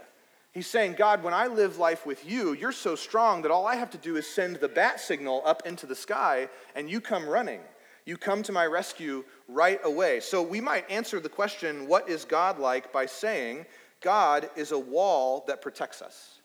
He's 0.53 0.67
saying, 0.67 0.93
God, 0.97 1.23
when 1.23 1.33
I 1.33 1.47
live 1.47 1.77
life 1.77 2.05
with 2.05 2.29
you, 2.29 2.53
you're 2.53 2.71
so 2.71 2.95
strong 2.95 3.41
that 3.41 3.51
all 3.51 3.65
I 3.65 3.75
have 3.75 3.89
to 3.89 3.97
do 3.97 4.15
is 4.15 4.27
send 4.27 4.57
the 4.57 4.69
bat 4.69 5.01
signal 5.01 5.41
up 5.45 5.65
into 5.65 5.85
the 5.85 5.95
sky, 5.95 6.47
and 6.73 6.89
you 6.89 7.01
come 7.01 7.27
running. 7.27 7.59
You 8.05 8.17
come 8.17 8.43
to 8.43 8.51
my 8.51 8.65
rescue 8.65 9.23
right 9.47 9.79
away. 9.83 10.19
So 10.19 10.41
we 10.41 10.59
might 10.59 10.89
answer 10.89 11.19
the 11.19 11.29
question, 11.29 11.87
what 11.87 12.09
is 12.09 12.25
God 12.25 12.59
like, 12.59 12.91
by 12.91 13.05
saying, 13.05 13.65
God 14.01 14.49
is 14.55 14.71
a 14.71 14.79
wall 14.79 15.45
that 15.47 15.61
protects 15.61 16.01
us. 16.01 16.39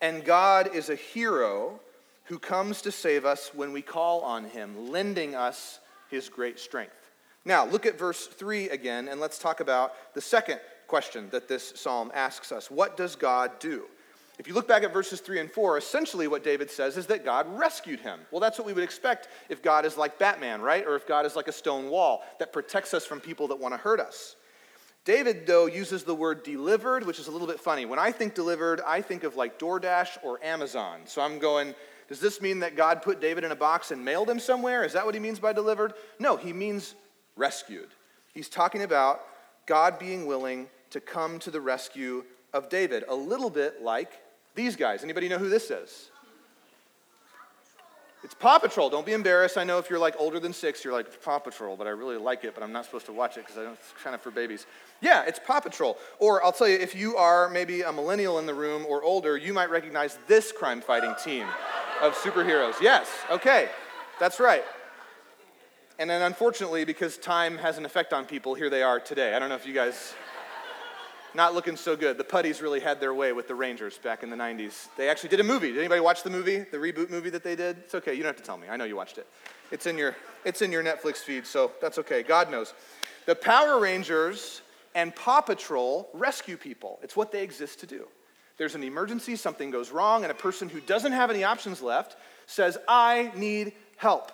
And 0.00 0.24
God 0.24 0.74
is 0.74 0.88
a 0.88 0.94
hero 0.94 1.80
who 2.24 2.38
comes 2.38 2.82
to 2.82 2.92
save 2.92 3.24
us 3.24 3.50
when 3.54 3.72
we 3.72 3.82
call 3.82 4.22
on 4.22 4.44
him, 4.44 4.90
lending 4.90 5.34
us 5.34 5.80
his 6.10 6.28
great 6.28 6.58
strength. 6.58 7.10
Now, 7.44 7.66
look 7.66 7.86
at 7.86 7.98
verse 7.98 8.26
3 8.26 8.70
again, 8.70 9.08
and 9.08 9.20
let's 9.20 9.38
talk 9.38 9.60
about 9.60 10.14
the 10.14 10.20
second 10.20 10.60
question 10.86 11.28
that 11.30 11.48
this 11.48 11.72
psalm 11.76 12.10
asks 12.14 12.52
us 12.52 12.70
What 12.70 12.96
does 12.96 13.16
God 13.16 13.58
do? 13.58 13.84
If 14.38 14.48
you 14.48 14.54
look 14.54 14.66
back 14.66 14.82
at 14.82 14.92
verses 14.92 15.20
3 15.20 15.40
and 15.40 15.50
4, 15.50 15.78
essentially 15.78 16.26
what 16.26 16.42
David 16.42 16.70
says 16.70 16.96
is 16.96 17.06
that 17.06 17.24
God 17.24 17.46
rescued 17.58 18.00
him. 18.00 18.20
Well, 18.30 18.40
that's 18.40 18.58
what 18.58 18.66
we 18.66 18.72
would 18.72 18.82
expect 18.82 19.28
if 19.48 19.62
God 19.62 19.84
is 19.84 19.96
like 19.96 20.18
Batman, 20.18 20.62
right? 20.62 20.86
Or 20.86 20.96
if 20.96 21.06
God 21.06 21.26
is 21.26 21.36
like 21.36 21.48
a 21.48 21.52
stone 21.52 21.90
wall 21.90 22.22
that 22.38 22.52
protects 22.52 22.94
us 22.94 23.04
from 23.04 23.20
people 23.20 23.48
that 23.48 23.58
want 23.58 23.74
to 23.74 23.78
hurt 23.78 24.00
us. 24.00 24.36
David, 25.04 25.46
though, 25.46 25.66
uses 25.66 26.04
the 26.04 26.14
word 26.14 26.44
delivered, 26.44 27.04
which 27.04 27.18
is 27.18 27.26
a 27.26 27.30
little 27.30 27.46
bit 27.46 27.60
funny. 27.60 27.84
When 27.84 27.98
I 27.98 28.12
think 28.12 28.34
delivered, 28.34 28.80
I 28.86 29.02
think 29.02 29.24
of 29.24 29.36
like 29.36 29.58
DoorDash 29.58 30.18
or 30.22 30.42
Amazon. 30.44 31.00
So 31.04 31.20
I'm 31.20 31.38
going, 31.38 31.74
does 32.08 32.20
this 32.20 32.40
mean 32.40 32.60
that 32.60 32.76
God 32.76 33.02
put 33.02 33.20
David 33.20 33.42
in 33.44 33.50
a 33.52 33.56
box 33.56 33.90
and 33.90 34.04
mailed 34.04 34.30
him 34.30 34.38
somewhere? 34.38 34.84
Is 34.84 34.92
that 34.92 35.04
what 35.04 35.14
he 35.14 35.20
means 35.20 35.40
by 35.40 35.52
delivered? 35.52 35.94
No, 36.18 36.36
he 36.36 36.52
means 36.52 36.94
rescued. 37.36 37.88
He's 38.32 38.48
talking 38.48 38.82
about 38.82 39.22
God 39.66 39.98
being 39.98 40.26
willing 40.26 40.68
to 40.90 41.00
come 41.00 41.38
to 41.40 41.50
the 41.50 41.60
rescue 41.60 42.24
of 42.52 42.68
David, 42.68 43.04
a 43.08 43.14
little 43.14 43.50
bit 43.50 43.82
like 43.82 44.20
these 44.54 44.76
guys. 44.76 45.02
Anybody 45.02 45.28
know 45.28 45.38
who 45.38 45.48
this 45.48 45.70
is? 45.70 46.10
It's 48.24 48.34
Paw 48.34 48.60
Patrol. 48.60 48.88
Don't 48.88 49.04
be 49.04 49.14
embarrassed. 49.14 49.58
I 49.58 49.64
know 49.64 49.78
if 49.78 49.90
you're 49.90 49.98
like 49.98 50.14
older 50.16 50.38
than 50.38 50.52
six, 50.52 50.84
you're 50.84 50.92
like 50.92 51.22
Paw 51.24 51.40
Patrol, 51.40 51.76
but 51.76 51.88
I 51.88 51.90
really 51.90 52.16
like 52.16 52.44
it, 52.44 52.54
but 52.54 52.62
I'm 52.62 52.70
not 52.70 52.84
supposed 52.84 53.06
to 53.06 53.12
watch 53.12 53.36
it 53.36 53.44
because 53.46 53.56
it's 53.56 54.02
kind 54.02 54.14
of 54.14 54.20
for 54.20 54.30
babies. 54.30 54.64
Yeah, 55.00 55.24
it's 55.26 55.40
Paw 55.44 55.58
Patrol. 55.58 55.98
Or 56.20 56.44
I'll 56.44 56.52
tell 56.52 56.68
you, 56.68 56.76
if 56.76 56.94
you 56.94 57.16
are 57.16 57.48
maybe 57.48 57.82
a 57.82 57.92
millennial 57.92 58.38
in 58.38 58.46
the 58.46 58.54
room 58.54 58.86
or 58.88 59.02
older, 59.02 59.36
you 59.36 59.52
might 59.52 59.70
recognize 59.70 60.18
this 60.28 60.52
crime 60.52 60.80
fighting 60.80 61.14
team 61.24 61.48
of 62.00 62.14
superheroes. 62.14 62.80
Yes, 62.80 63.08
okay, 63.28 63.68
that's 64.20 64.38
right. 64.38 64.62
And 65.98 66.08
then 66.08 66.22
unfortunately, 66.22 66.84
because 66.84 67.16
time 67.16 67.58
has 67.58 67.76
an 67.76 67.84
effect 67.84 68.12
on 68.12 68.24
people, 68.24 68.54
here 68.54 68.70
they 68.70 68.82
are 68.82 69.00
today. 69.00 69.34
I 69.34 69.40
don't 69.40 69.48
know 69.48 69.56
if 69.56 69.66
you 69.66 69.74
guys 69.74 70.14
not 71.34 71.54
looking 71.54 71.76
so 71.76 71.96
good. 71.96 72.18
The 72.18 72.24
Putties 72.24 72.60
really 72.60 72.80
had 72.80 73.00
their 73.00 73.14
way 73.14 73.32
with 73.32 73.48
the 73.48 73.54
Rangers 73.54 73.98
back 73.98 74.22
in 74.22 74.30
the 74.30 74.36
90s. 74.36 74.88
They 74.96 75.08
actually 75.08 75.30
did 75.30 75.40
a 75.40 75.44
movie. 75.44 75.68
Did 75.68 75.78
anybody 75.78 76.00
watch 76.00 76.22
the 76.22 76.30
movie, 76.30 76.58
the 76.58 76.76
reboot 76.76 77.10
movie 77.10 77.30
that 77.30 77.42
they 77.42 77.56
did? 77.56 77.78
It's 77.78 77.94
okay. 77.94 78.12
You 78.12 78.22
don't 78.22 78.30
have 78.30 78.36
to 78.36 78.42
tell 78.42 78.58
me. 78.58 78.68
I 78.68 78.76
know 78.76 78.84
you 78.84 78.96
watched 78.96 79.18
it. 79.18 79.26
It's 79.70 79.86
in 79.86 79.96
your, 79.96 80.14
it's 80.44 80.62
in 80.62 80.70
your 80.72 80.82
Netflix 80.82 81.16
feed, 81.18 81.46
so 81.46 81.72
that's 81.80 81.98
okay. 81.98 82.22
God 82.22 82.50
knows. 82.50 82.74
The 83.26 83.34
Power 83.34 83.80
Rangers 83.80 84.62
and 84.94 85.14
Paw 85.14 85.40
Patrol 85.40 86.08
rescue 86.12 86.56
people. 86.56 86.98
It's 87.02 87.16
what 87.16 87.32
they 87.32 87.42
exist 87.42 87.80
to 87.80 87.86
do. 87.86 88.06
There's 88.58 88.74
an 88.74 88.82
emergency, 88.82 89.36
something 89.36 89.70
goes 89.70 89.90
wrong, 89.90 90.24
and 90.24 90.30
a 90.30 90.34
person 90.34 90.68
who 90.68 90.80
doesn't 90.80 91.12
have 91.12 91.30
any 91.30 91.44
options 91.44 91.80
left 91.80 92.16
says, 92.46 92.76
I 92.86 93.32
need 93.34 93.72
help 93.96 94.30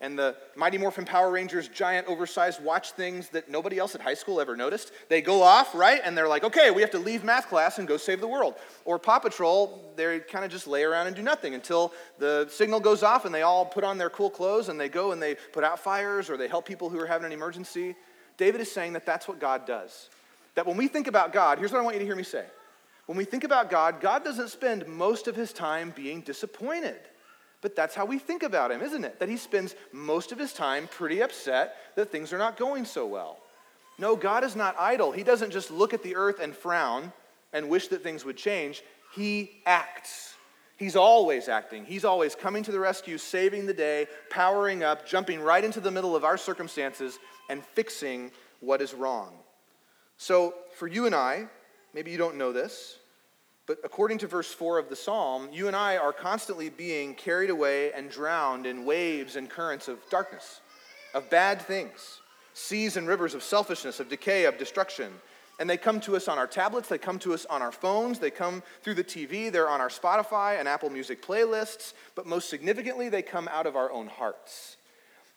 and 0.00 0.18
the 0.18 0.34
Mighty 0.56 0.78
Morphin 0.78 1.04
Power 1.04 1.30
Rangers 1.30 1.68
giant 1.68 2.06
oversized 2.06 2.62
watch 2.62 2.92
things 2.92 3.28
that 3.30 3.50
nobody 3.50 3.78
else 3.78 3.94
at 3.94 4.00
high 4.00 4.14
school 4.14 4.40
ever 4.40 4.56
noticed. 4.56 4.92
They 5.08 5.20
go 5.20 5.42
off, 5.42 5.74
right? 5.74 6.00
And 6.02 6.16
they're 6.16 6.28
like, 6.28 6.42
okay, 6.42 6.70
we 6.70 6.80
have 6.80 6.90
to 6.92 6.98
leave 6.98 7.22
math 7.22 7.48
class 7.48 7.78
and 7.78 7.86
go 7.86 7.98
save 7.98 8.20
the 8.20 8.28
world. 8.28 8.54
Or 8.86 8.98
Paw 8.98 9.18
Patrol, 9.18 9.92
they 9.96 10.20
kind 10.20 10.44
of 10.44 10.50
just 10.50 10.66
lay 10.66 10.84
around 10.84 11.08
and 11.08 11.14
do 11.14 11.22
nothing 11.22 11.54
until 11.54 11.92
the 12.18 12.48
signal 12.50 12.80
goes 12.80 13.02
off 13.02 13.26
and 13.26 13.34
they 13.34 13.42
all 13.42 13.66
put 13.66 13.84
on 13.84 13.98
their 13.98 14.10
cool 14.10 14.30
clothes 14.30 14.70
and 14.70 14.80
they 14.80 14.88
go 14.88 15.12
and 15.12 15.20
they 15.20 15.34
put 15.52 15.64
out 15.64 15.78
fires 15.78 16.30
or 16.30 16.38
they 16.38 16.48
help 16.48 16.64
people 16.64 16.88
who 16.88 16.98
are 16.98 17.06
having 17.06 17.26
an 17.26 17.32
emergency. 17.32 17.94
David 18.38 18.62
is 18.62 18.72
saying 18.72 18.94
that 18.94 19.04
that's 19.04 19.28
what 19.28 19.38
God 19.38 19.66
does. 19.66 20.08
That 20.54 20.66
when 20.66 20.78
we 20.78 20.88
think 20.88 21.08
about 21.08 21.32
God, 21.34 21.58
here's 21.58 21.72
what 21.72 21.80
I 21.80 21.82
want 21.82 21.96
you 21.96 22.00
to 22.00 22.06
hear 22.06 22.16
me 22.16 22.22
say. 22.22 22.46
When 23.04 23.18
we 23.18 23.24
think 23.24 23.44
about 23.44 23.68
God, 23.68 24.00
God 24.00 24.24
doesn't 24.24 24.48
spend 24.48 24.86
most 24.86 25.28
of 25.28 25.36
his 25.36 25.52
time 25.52 25.92
being 25.94 26.22
disappointed. 26.22 27.00
But 27.60 27.76
that's 27.76 27.94
how 27.94 28.06
we 28.06 28.18
think 28.18 28.42
about 28.42 28.70
him, 28.70 28.80
isn't 28.80 29.04
it? 29.04 29.18
That 29.20 29.28
he 29.28 29.36
spends 29.36 29.74
most 29.92 30.32
of 30.32 30.38
his 30.38 30.52
time 30.52 30.88
pretty 30.88 31.22
upset 31.22 31.76
that 31.94 32.10
things 32.10 32.32
are 32.32 32.38
not 32.38 32.56
going 32.56 32.84
so 32.84 33.06
well. 33.06 33.38
No, 33.98 34.16
God 34.16 34.44
is 34.44 34.56
not 34.56 34.76
idle. 34.78 35.12
He 35.12 35.22
doesn't 35.22 35.50
just 35.50 35.70
look 35.70 35.92
at 35.92 36.02
the 36.02 36.16
earth 36.16 36.40
and 36.40 36.56
frown 36.56 37.12
and 37.52 37.68
wish 37.68 37.88
that 37.88 38.02
things 38.02 38.24
would 38.24 38.36
change. 38.36 38.82
He 39.14 39.50
acts. 39.66 40.34
He's 40.78 40.96
always 40.96 41.48
acting. 41.48 41.84
He's 41.84 42.06
always 42.06 42.34
coming 42.34 42.62
to 42.62 42.72
the 42.72 42.80
rescue, 42.80 43.18
saving 43.18 43.66
the 43.66 43.74
day, 43.74 44.06
powering 44.30 44.82
up, 44.82 45.06
jumping 45.06 45.40
right 45.40 45.62
into 45.62 45.80
the 45.80 45.90
middle 45.90 46.16
of 46.16 46.24
our 46.24 46.38
circumstances, 46.38 47.18
and 47.50 47.62
fixing 47.62 48.30
what 48.60 48.80
is 48.80 48.94
wrong. 48.94 49.34
So, 50.16 50.54
for 50.76 50.86
you 50.86 51.04
and 51.04 51.14
I, 51.14 51.48
maybe 51.92 52.10
you 52.10 52.16
don't 52.16 52.36
know 52.36 52.52
this, 52.52 52.99
but 53.70 53.78
according 53.84 54.18
to 54.18 54.26
verse 54.26 54.52
4 54.52 54.78
of 54.78 54.88
the 54.88 54.96
psalm, 54.96 55.48
you 55.52 55.68
and 55.68 55.76
I 55.76 55.96
are 55.96 56.12
constantly 56.12 56.70
being 56.70 57.14
carried 57.14 57.50
away 57.50 57.92
and 57.92 58.10
drowned 58.10 58.66
in 58.66 58.84
waves 58.84 59.36
and 59.36 59.48
currents 59.48 59.86
of 59.86 60.00
darkness, 60.10 60.60
of 61.14 61.30
bad 61.30 61.62
things, 61.62 62.18
seas 62.52 62.96
and 62.96 63.06
rivers 63.06 63.32
of 63.32 63.44
selfishness, 63.44 64.00
of 64.00 64.08
decay, 64.08 64.46
of 64.46 64.58
destruction. 64.58 65.12
And 65.60 65.70
they 65.70 65.76
come 65.76 66.00
to 66.00 66.16
us 66.16 66.26
on 66.26 66.36
our 66.36 66.48
tablets, 66.48 66.88
they 66.88 66.98
come 66.98 67.20
to 67.20 67.32
us 67.32 67.46
on 67.46 67.62
our 67.62 67.70
phones, 67.70 68.18
they 68.18 68.32
come 68.32 68.64
through 68.82 68.94
the 68.94 69.04
TV, 69.04 69.52
they're 69.52 69.70
on 69.70 69.80
our 69.80 69.88
Spotify 69.88 70.58
and 70.58 70.66
Apple 70.66 70.90
Music 70.90 71.24
playlists, 71.24 71.92
but 72.16 72.26
most 72.26 72.50
significantly, 72.50 73.08
they 73.08 73.22
come 73.22 73.46
out 73.46 73.68
of 73.68 73.76
our 73.76 73.92
own 73.92 74.08
hearts. 74.08 74.78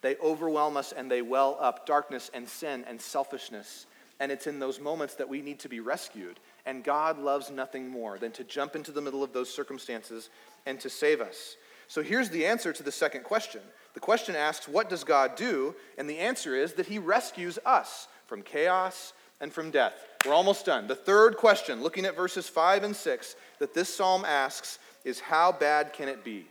They 0.02 0.16
overwhelm 0.16 0.76
us 0.76 0.92
and 0.92 1.12
they 1.12 1.22
well 1.22 1.56
up 1.62 1.86
darkness 1.86 2.32
and 2.34 2.50
sin 2.50 2.84
and 2.88 3.00
selfishness. 3.00 3.86
And 4.20 4.32
it's 4.32 4.48
in 4.48 4.58
those 4.58 4.80
moments 4.80 5.14
that 5.16 5.30
we 5.30 5.44
need 5.44 5.60
to 5.60 5.70
be 5.70 5.82
rescued. 5.82 6.40
And 6.66 6.84
God 6.84 7.20
loves 7.20 7.50
nothing 7.52 7.90
more 7.90 8.18
than 8.18 8.32
to 8.34 8.44
jump 8.44 8.76
into 8.76 8.92
the 8.92 9.02
middle 9.02 9.24
of 9.24 9.34
those 9.34 9.54
circumstances 9.54 10.30
and 10.66 10.80
to 10.80 10.90
save 10.90 11.20
us. 11.22 11.58
So 11.88 12.02
here's 12.02 12.30
the 12.30 12.46
answer 12.46 12.72
to 12.74 12.84
the 12.84 12.92
second 12.92 13.24
question. 13.24 13.62
The 13.94 14.00
question 14.00 14.36
asks, 14.36 14.68
What 14.68 14.90
does 14.90 15.04
God 15.04 15.36
do? 15.36 15.76
And 15.98 16.10
the 16.10 16.20
answer 16.20 16.56
is 16.56 16.74
that 16.74 16.88
He 16.88 17.00
rescues 17.00 17.60
us 17.66 18.08
from 18.26 18.42
chaos 18.42 19.14
and 19.42 19.52
from 19.52 19.72
death. 19.72 19.94
We're 20.26 20.34
almost 20.34 20.66
done. 20.66 20.88
The 20.88 20.96
third 20.96 21.38
question, 21.38 21.84
looking 21.84 22.06
at 22.06 22.16
verses 22.16 22.48
5 22.48 22.84
and 22.84 22.96
6, 22.96 23.36
that 23.60 23.74
this 23.74 23.94
psalm 23.94 24.24
asks 24.26 24.80
is, 25.04 25.20
How 25.20 25.52
bad 25.52 25.94
can 25.94 26.08
it 26.08 26.24
be? 26.24 26.48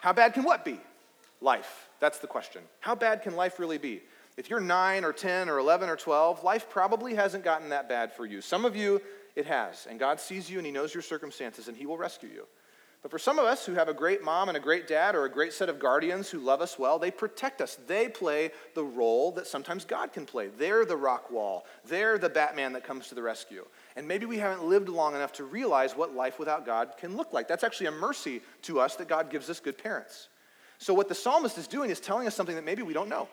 How 0.00 0.12
bad 0.12 0.34
can 0.34 0.44
what 0.44 0.64
be? 0.64 0.78
Life. 1.40 1.88
That's 2.00 2.18
the 2.18 2.26
question. 2.26 2.62
How 2.80 2.94
bad 2.94 3.22
can 3.22 3.34
life 3.34 3.58
really 3.58 3.78
be? 3.78 4.02
If 4.36 4.50
you're 4.50 4.60
9 4.60 5.04
or 5.04 5.12
10 5.12 5.48
or 5.48 5.58
11 5.58 5.88
or 5.88 5.96
12, 5.96 6.44
life 6.44 6.68
probably 6.68 7.14
hasn't 7.14 7.44
gotten 7.44 7.70
that 7.70 7.88
bad 7.88 8.12
for 8.12 8.26
you. 8.26 8.40
Some 8.40 8.64
of 8.64 8.76
you 8.76 9.00
it 9.36 9.46
has. 9.46 9.86
And 9.88 9.98
God 9.98 10.20
sees 10.20 10.50
you 10.50 10.58
and 10.58 10.66
He 10.66 10.72
knows 10.72 10.94
your 10.94 11.02
circumstances 11.02 11.68
and 11.68 11.76
He 11.76 11.86
will 11.86 11.98
rescue 11.98 12.28
you. 12.28 12.46
But 13.04 13.10
for 13.10 13.18
some 13.18 13.38
of 13.38 13.44
us 13.44 13.66
who 13.66 13.74
have 13.74 13.88
a 13.88 13.94
great 13.94 14.24
mom 14.24 14.48
and 14.48 14.56
a 14.56 14.60
great 14.60 14.88
dad 14.88 15.14
or 15.14 15.26
a 15.26 15.30
great 15.30 15.52
set 15.52 15.68
of 15.68 15.78
guardians 15.78 16.30
who 16.30 16.38
love 16.38 16.62
us 16.62 16.78
well, 16.78 16.98
they 16.98 17.10
protect 17.10 17.60
us. 17.60 17.76
They 17.86 18.08
play 18.08 18.50
the 18.74 18.82
role 18.82 19.30
that 19.32 19.46
sometimes 19.46 19.84
God 19.84 20.14
can 20.14 20.24
play. 20.24 20.48
They're 20.48 20.86
the 20.86 20.96
rock 20.96 21.30
wall, 21.30 21.66
they're 21.84 22.16
the 22.16 22.30
Batman 22.30 22.72
that 22.72 22.84
comes 22.84 23.08
to 23.08 23.14
the 23.14 23.20
rescue. 23.20 23.66
And 23.94 24.08
maybe 24.08 24.24
we 24.24 24.38
haven't 24.38 24.64
lived 24.64 24.88
long 24.88 25.14
enough 25.14 25.34
to 25.34 25.44
realize 25.44 25.94
what 25.94 26.14
life 26.14 26.38
without 26.38 26.64
God 26.64 26.94
can 26.96 27.14
look 27.14 27.34
like. 27.34 27.46
That's 27.46 27.62
actually 27.62 27.88
a 27.88 27.92
mercy 27.92 28.40
to 28.62 28.80
us 28.80 28.96
that 28.96 29.06
God 29.06 29.28
gives 29.28 29.50
us 29.50 29.60
good 29.60 29.76
parents. 29.76 30.28
So, 30.78 30.94
what 30.94 31.10
the 31.10 31.14
psalmist 31.14 31.58
is 31.58 31.68
doing 31.68 31.90
is 31.90 32.00
telling 32.00 32.26
us 32.26 32.34
something 32.34 32.56
that 32.56 32.64
maybe 32.64 32.82
we 32.82 32.94
don't 32.94 33.10
know. 33.10 33.28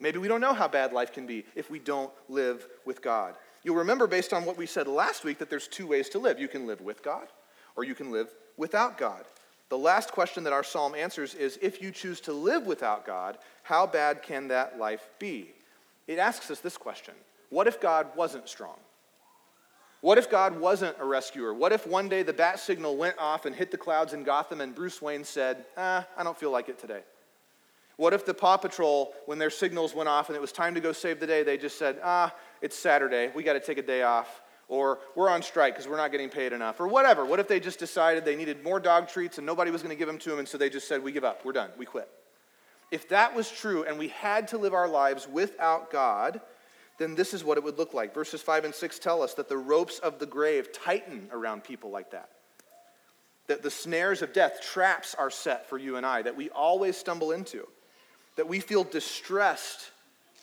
Maybe 0.00 0.18
we 0.18 0.28
don't 0.28 0.42
know 0.42 0.52
how 0.52 0.68
bad 0.68 0.92
life 0.92 1.12
can 1.12 1.26
be 1.26 1.46
if 1.54 1.70
we 1.70 1.78
don't 1.78 2.12
live 2.28 2.66
with 2.84 3.00
God. 3.00 3.36
You'll 3.64 3.76
remember, 3.76 4.06
based 4.06 4.32
on 4.32 4.44
what 4.44 4.56
we 4.56 4.66
said 4.66 4.86
last 4.86 5.24
week, 5.24 5.38
that 5.38 5.50
there's 5.50 5.66
two 5.66 5.86
ways 5.86 6.08
to 6.10 6.18
live. 6.18 6.38
You 6.38 6.48
can 6.48 6.66
live 6.66 6.82
with 6.82 7.02
God, 7.02 7.26
or 7.76 7.84
you 7.84 7.94
can 7.94 8.12
live 8.12 8.28
without 8.56 8.98
God. 8.98 9.24
The 9.70 9.78
last 9.78 10.12
question 10.12 10.44
that 10.44 10.52
our 10.52 10.62
psalm 10.62 10.94
answers 10.94 11.34
is 11.34 11.58
if 11.62 11.80
you 11.82 11.90
choose 11.90 12.20
to 12.22 12.32
live 12.32 12.66
without 12.66 13.06
God, 13.06 13.38
how 13.62 13.86
bad 13.86 14.22
can 14.22 14.48
that 14.48 14.78
life 14.78 15.08
be? 15.18 15.50
It 16.06 16.18
asks 16.18 16.50
us 16.50 16.60
this 16.60 16.76
question 16.76 17.14
What 17.48 17.66
if 17.66 17.80
God 17.80 18.08
wasn't 18.14 18.48
strong? 18.48 18.76
What 20.04 20.18
if 20.18 20.30
God 20.30 20.60
wasn't 20.60 20.96
a 21.00 21.04
rescuer? 21.06 21.54
What 21.54 21.72
if 21.72 21.86
one 21.86 22.10
day 22.10 22.22
the 22.22 22.34
bat 22.34 22.58
signal 22.58 22.98
went 22.98 23.16
off 23.18 23.46
and 23.46 23.56
hit 23.56 23.70
the 23.70 23.78
clouds 23.78 24.12
in 24.12 24.22
Gotham 24.22 24.60
and 24.60 24.74
Bruce 24.74 25.00
Wayne 25.00 25.24
said, 25.24 25.64
ah, 25.78 26.06
I 26.14 26.22
don't 26.22 26.38
feel 26.38 26.50
like 26.50 26.68
it 26.68 26.78
today? 26.78 27.00
What 27.96 28.12
if 28.12 28.26
the 28.26 28.34
Paw 28.34 28.58
Patrol, 28.58 29.14
when 29.24 29.38
their 29.38 29.48
signals 29.48 29.94
went 29.94 30.10
off 30.10 30.28
and 30.28 30.36
it 30.36 30.42
was 30.42 30.52
time 30.52 30.74
to 30.74 30.80
go 30.80 30.92
save 30.92 31.20
the 31.20 31.26
day, 31.26 31.42
they 31.42 31.56
just 31.56 31.78
said, 31.78 32.00
ah, 32.04 32.34
it's 32.64 32.78
Saturday, 32.78 33.30
we 33.34 33.42
got 33.42 33.52
to 33.52 33.60
take 33.60 33.76
a 33.76 33.82
day 33.82 34.00
off, 34.00 34.40
or 34.68 34.98
we're 35.14 35.28
on 35.28 35.42
strike 35.42 35.74
because 35.74 35.86
we're 35.86 35.98
not 35.98 36.10
getting 36.10 36.30
paid 36.30 36.54
enough, 36.54 36.80
or 36.80 36.88
whatever. 36.88 37.26
What 37.26 37.38
if 37.38 37.46
they 37.46 37.60
just 37.60 37.78
decided 37.78 38.24
they 38.24 38.36
needed 38.36 38.64
more 38.64 38.80
dog 38.80 39.06
treats 39.06 39.36
and 39.36 39.46
nobody 39.46 39.70
was 39.70 39.82
going 39.82 39.94
to 39.94 39.98
give 39.98 40.08
them 40.08 40.16
to 40.20 40.30
them, 40.30 40.38
and 40.38 40.48
so 40.48 40.56
they 40.56 40.70
just 40.70 40.88
said, 40.88 41.04
we 41.04 41.12
give 41.12 41.24
up, 41.24 41.44
we're 41.44 41.52
done, 41.52 41.68
we 41.76 41.84
quit? 41.84 42.08
If 42.90 43.10
that 43.10 43.34
was 43.36 43.50
true 43.50 43.84
and 43.84 43.98
we 43.98 44.08
had 44.08 44.48
to 44.48 44.56
live 44.56 44.72
our 44.72 44.88
lives 44.88 45.28
without 45.28 45.92
God, 45.92 46.40
then 46.96 47.14
this 47.14 47.34
is 47.34 47.44
what 47.44 47.58
it 47.58 47.64
would 47.64 47.76
look 47.76 47.92
like. 47.92 48.14
Verses 48.14 48.40
5 48.40 48.64
and 48.64 48.74
6 48.74 48.98
tell 48.98 49.20
us 49.22 49.34
that 49.34 49.50
the 49.50 49.58
ropes 49.58 49.98
of 49.98 50.18
the 50.18 50.26
grave 50.26 50.72
tighten 50.72 51.28
around 51.32 51.64
people 51.64 51.90
like 51.90 52.12
that. 52.12 52.30
That 53.48 53.62
the 53.62 53.70
snares 53.70 54.22
of 54.22 54.32
death, 54.32 54.62
traps 54.62 55.14
are 55.14 55.30
set 55.30 55.68
for 55.68 55.76
you 55.76 55.96
and 55.96 56.06
I, 56.06 56.22
that 56.22 56.34
we 56.34 56.48
always 56.48 56.96
stumble 56.96 57.30
into. 57.32 57.68
That 58.36 58.48
we 58.48 58.60
feel 58.60 58.84
distressed 58.84 59.90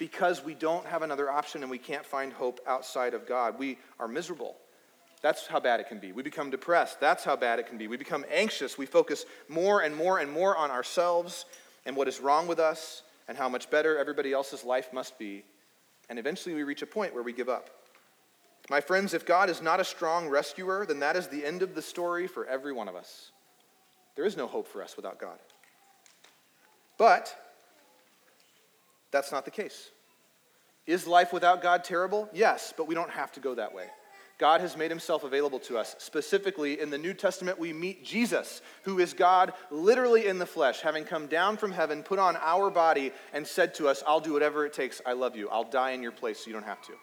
because 0.02 0.44
we 0.44 0.56
don't 0.56 0.88
have 0.88 1.04
another 1.04 1.30
option 1.30 1.62
and 1.62 1.70
we 1.70 1.78
can't 1.78 2.04
find 2.04 2.34
hope 2.34 2.60
outside 2.66 3.14
of 3.14 3.28
God. 3.28 3.60
We 3.60 3.78
are 4.00 4.08
miserable. 4.08 4.56
That's 5.22 5.46
how 5.46 5.60
bad 5.60 5.80
it 5.80 5.88
can 5.90 6.00
be. 6.00 6.12
We 6.12 6.24
become 6.24 6.50
depressed. 6.50 7.00
That's 7.00 7.24
how 7.24 7.36
bad 7.36 7.60
it 7.60 7.68
can 7.68 7.78
be. 7.78 7.88
We 7.88 7.98
become 7.98 8.26
anxious. 8.32 8.80
We 8.80 8.88
focus 8.88 9.28
more 9.48 9.82
and 9.82 9.96
more 9.96 10.18
and 10.18 10.32
more 10.32 10.58
on 10.58 10.72
ourselves 10.72 11.46
and 11.86 11.96
what 11.96 12.08
is 12.08 12.20
wrong 12.20 12.48
with 12.48 12.58
us 12.58 13.04
and 13.28 13.38
how 13.38 13.48
much 13.48 13.70
better 13.70 13.96
everybody 14.00 14.34
else's 14.34 14.64
life 14.64 14.92
must 14.92 15.20
be. 15.20 15.44
And 16.10 16.18
eventually 16.18 16.56
we 16.56 16.64
reach 16.64 16.82
a 16.82 16.88
point 16.88 17.14
where 17.14 17.22
we 17.22 17.32
give 17.32 17.48
up. 17.48 17.70
My 18.72 18.82
friends, 18.82 19.14
if 19.14 19.24
God 19.24 19.52
is 19.52 19.62
not 19.62 19.80
a 19.80 19.86
strong 19.86 20.28
rescuer, 20.28 20.84
then 20.88 21.00
that 21.02 21.16
is 21.16 21.28
the 21.28 21.46
end 21.46 21.62
of 21.62 21.76
the 21.76 21.82
story 21.84 22.26
for 22.26 22.48
every 22.48 22.74
one 22.74 22.88
of 22.88 22.96
us. 22.96 23.30
There 24.16 24.26
is 24.26 24.36
no 24.36 24.48
hope 24.48 24.68
for 24.68 24.82
us 24.82 24.96
without 24.96 25.20
God. 25.20 25.38
But 26.98 27.36
that's 29.12 29.32
not 29.32 29.46
the 29.46 29.52
case. 29.52 29.90
Is 30.88 31.06
life 31.06 31.32
without 31.32 31.62
God 31.62 31.84
terrible? 31.84 32.30
Yes, 32.34 32.74
but 32.76 32.88
we 32.88 32.96
don't 32.96 33.12
have 33.12 33.32
to 33.34 33.40
go 33.40 33.56
that 33.56 33.74
way. 33.74 33.86
God 34.40 34.62
has 34.62 34.76
made 34.76 34.90
himself 34.90 35.24
available 35.24 35.60
to 35.60 35.78
us. 35.78 35.96
Specifically, 36.00 36.82
in 36.82 36.90
the 36.90 36.98
New 36.98 37.14
Testament, 37.14 37.60
we 37.60 37.74
meet 37.74 38.04
Jesus, 38.04 38.64
who 38.82 38.98
is 38.98 39.14
God 39.14 39.54
literally 39.70 40.26
in 40.26 40.40
the 40.40 40.48
flesh, 40.48 40.82
having 40.82 41.04
come 41.04 41.28
down 41.28 41.58
from 41.58 41.72
heaven, 41.72 42.02
put 42.02 42.18
on 42.18 42.36
our 42.38 42.72
body, 42.72 43.12
and 43.34 43.46
said 43.46 43.76
to 43.76 43.88
us, 43.88 44.02
I'll 44.08 44.20
do 44.20 44.34
whatever 44.34 44.66
it 44.66 44.74
takes. 44.74 45.00
I 45.06 45.14
love 45.14 45.36
you. 45.36 45.48
I'll 45.50 45.64
die 45.64 45.92
in 45.92 46.02
your 46.02 46.12
place 46.12 46.40
so 46.40 46.48
you 46.48 46.54
don't 46.54 46.66
have 46.66 46.82
to. 46.88 46.94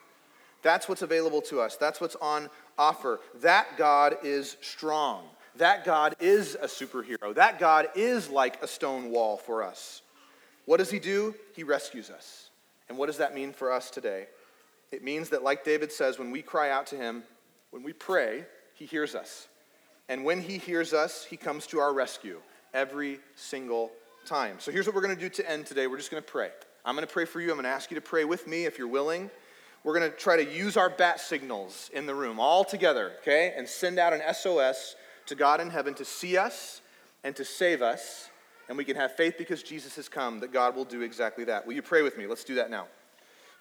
That's 0.63 0.89
what's 0.89 1.03
available 1.03 1.41
to 1.43 1.61
us. 1.61 1.77
That's 1.77 2.01
what's 2.01 2.17
on 2.17 2.51
offer. 2.77 3.21
That 3.41 3.69
God 3.77 4.17
is 4.25 4.57
strong. 4.61 5.23
That 5.59 5.85
God 5.85 6.17
is 6.19 6.57
a 6.57 6.67
superhero. 6.67 7.33
That 7.37 7.61
God 7.61 7.87
is 7.95 8.29
like 8.29 8.61
a 8.65 8.67
stone 8.67 9.11
wall 9.11 9.37
for 9.37 9.63
us. 9.63 10.03
What 10.69 10.77
does 10.77 10.91
he 10.91 10.99
do? 10.99 11.35
He 11.57 11.63
rescues 11.63 12.11
us. 12.11 12.51
And 12.91 12.99
what 12.99 13.07
does 13.07 13.17
that 13.17 13.35
mean 13.35 13.55
for 13.55 13.73
us 13.73 13.89
today? 13.89 14.27
It 14.93 15.03
means 15.03 15.31
that, 15.31 15.43
like 15.43 15.65
David 15.65 15.91
says, 15.91 16.19
when 16.19 16.31
we 16.31 16.43
cry 16.43 16.69
out 16.69 16.87
to 16.89 16.97
him, 16.97 17.23
when 17.71 17.83
we 17.83 17.95
pray, 17.95 18.45
he 18.75 18.85
hears 18.85 19.15
us. 19.15 19.49
And 20.11 20.27
when 20.27 20.43
he 20.43 20.59
hears 20.59 20.93
us, 20.93 21.25
he 21.25 21.39
comes 21.39 21.67
to 21.69 21.79
our 21.79 21.95
rescue 21.95 22.43
every 22.75 23.19
single 23.35 23.91
time. 24.27 24.57
So 24.59 24.71
here's 24.71 24.85
what 24.85 24.95
we're 24.95 25.01
going 25.01 25.15
to 25.15 25.21
do 25.21 25.31
to 25.31 25.51
end 25.51 25.65
today. 25.65 25.87
We're 25.87 25.97
just 25.97 26.11
going 26.11 26.23
to 26.23 26.31
pray. 26.31 26.51
I'm 26.85 26.95
going 26.95 27.07
to 27.07 27.11
pray 27.11 27.25
for 27.25 27.41
you. 27.41 27.49
I'm 27.49 27.57
going 27.57 27.65
to 27.65 27.71
ask 27.71 27.91
you 27.91 27.95
to 27.95 28.03
pray 28.03 28.27
with 28.27 28.47
me 28.47 28.67
if 28.67 28.77
you're 28.77 28.89
willing. 28.89 29.31
We're 29.85 29.99
going 29.99 30.11
to 30.11 30.15
try 30.15 30.37
to 30.37 30.55
use 30.55 30.77
our 30.77 30.91
bat 30.91 31.19
signals 31.19 31.91
in 31.95 32.05
the 32.05 32.15
room 32.15 32.39
all 32.39 32.63
together, 32.63 33.13
okay? 33.23 33.55
And 33.57 33.67
send 33.67 33.99
out 33.99 34.13
an 34.13 34.21
SOS 34.35 34.97
to 35.29 35.35
God 35.35 35.63
in 35.63 35.71
heaven 35.71 35.95
to 35.95 36.05
see 36.05 36.37
us 36.37 36.83
and 37.25 37.35
to 37.37 37.45
save 37.47 37.81
us 37.81 38.28
and 38.69 38.77
we 38.77 38.85
can 38.85 38.97
have 38.97 39.17
faith 39.17 39.37
because 39.39 39.63
Jesus 39.63 39.97
has 39.97 40.09
come 40.09 40.41
that 40.41 40.53
God 40.53 40.77
will 40.77 40.85
do 40.85 41.03
exactly 41.03 41.45
that. 41.45 41.67
Will 41.67 41.75
you 41.75 41.83
pray 41.83 42.03
with 42.03 42.19
me? 42.19 42.27
Let's 42.27 42.45
do 42.45 42.57
that 42.57 42.71
now. 42.71 42.87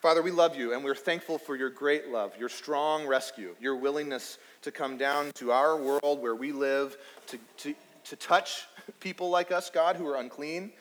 Father, 0.02 0.22
we 0.22 0.32
love 0.32 0.56
you 0.56 0.74
and 0.74 0.84
we're 0.84 0.96
thankful 0.96 1.38
for 1.38 1.56
your 1.56 1.70
great 1.70 2.10
love, 2.10 2.34
your 2.38 2.50
strong 2.50 3.08
rescue, 3.08 3.56
your 3.60 3.76
willingness 3.76 4.38
to 4.62 4.72
come 4.72 4.98
down 4.98 5.32
to 5.36 5.52
our 5.52 5.76
world 5.76 6.22
where 6.22 6.36
we 6.36 6.52
live, 6.52 6.98
to, 7.28 7.40
to, 7.58 7.74
to 8.04 8.16
touch 8.16 8.68
people 9.00 9.30
like 9.30 9.52
us, 9.52 9.70
God, 9.70 9.96
who 9.96 10.06
are 10.08 10.18
unclean, 10.18 10.72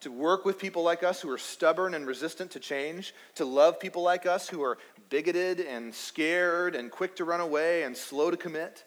to 0.00 0.10
work 0.10 0.44
with 0.44 0.58
people 0.58 0.82
like 0.82 1.02
us 1.02 1.20
who 1.20 1.30
are 1.30 1.38
stubborn 1.38 1.94
and 1.94 2.06
resistant 2.06 2.50
to 2.52 2.60
change, 2.60 3.12
to 3.34 3.44
love 3.44 3.80
people 3.80 4.02
like 4.02 4.24
us 4.24 4.48
who 4.48 4.62
are 4.62 4.78
bigoted 5.10 5.60
and 5.60 5.94
scared 5.94 6.74
and 6.76 6.90
quick 6.90 7.16
to 7.16 7.24
run 7.24 7.40
away 7.40 7.82
and 7.82 7.96
slow 7.96 8.30
to 8.30 8.36
commit. 8.36 8.84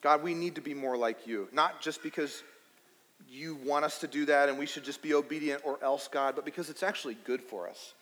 God, 0.00 0.22
we 0.22 0.34
need 0.34 0.54
to 0.54 0.62
be 0.62 0.72
more 0.72 0.96
like 0.96 1.26
you, 1.26 1.46
not 1.52 1.82
just 1.82 2.02
because 2.02 2.42
you 3.30 3.56
want 3.64 3.84
us 3.84 3.98
to 3.98 4.08
do 4.08 4.26
that 4.26 4.48
and 4.48 4.58
we 4.58 4.66
should 4.66 4.84
just 4.84 5.02
be 5.02 5.14
obedient 5.14 5.62
or 5.64 5.78
else, 5.82 6.08
God, 6.08 6.34
but 6.34 6.44
because 6.44 6.68
it's 6.68 6.82
actually 6.82 7.16
good 7.24 7.40
for 7.42 7.68
us. 7.68 7.94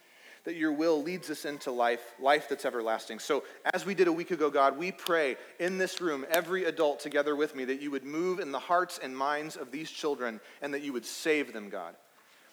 That 0.44 0.56
your 0.56 0.72
will 0.72 1.02
leads 1.02 1.28
us 1.28 1.44
into 1.44 1.70
life, 1.70 2.14
life 2.18 2.48
that's 2.48 2.64
everlasting. 2.64 3.18
So, 3.18 3.44
as 3.74 3.84
we 3.84 3.94
did 3.94 4.08
a 4.08 4.12
week 4.12 4.30
ago, 4.30 4.48
God, 4.48 4.78
we 4.78 4.92
pray 4.92 5.36
in 5.58 5.76
this 5.76 6.00
room, 6.00 6.24
every 6.30 6.64
adult 6.64 7.00
together 7.00 7.36
with 7.36 7.54
me, 7.54 7.66
that 7.66 7.82
you 7.82 7.90
would 7.90 8.04
move 8.04 8.38
in 8.38 8.50
the 8.50 8.58
hearts 8.58 8.98
and 9.02 9.14
minds 9.14 9.56
of 9.56 9.70
these 9.70 9.90
children 9.90 10.40
and 10.62 10.72
that 10.72 10.82
you 10.82 10.94
would 10.94 11.04
save 11.04 11.52
them, 11.52 11.68
God. 11.68 11.94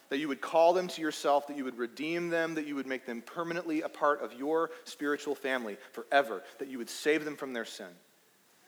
That 0.10 0.18
you 0.18 0.28
would 0.28 0.42
call 0.42 0.74
them 0.74 0.88
to 0.90 1.02
yourself, 1.02 1.48
that 1.48 1.56
you 1.56 1.64
would 1.64 1.78
redeem 1.78 2.30
them, 2.30 2.56
that 2.56 2.68
you 2.68 2.76
would 2.76 2.88
make 2.88 3.06
them 3.06 3.22
permanently 3.22 3.82
a 3.82 3.90
part 3.90 4.22
of 4.22 4.34
your 4.34 4.72
spiritual 4.84 5.36
family 5.36 5.78
forever, 5.94 6.44
that 6.60 6.68
you 6.68 6.80
would 6.80 6.90
save 6.90 7.24
them 7.24 7.38
from 7.38 7.54
their 7.54 7.66
sin. 7.66 7.88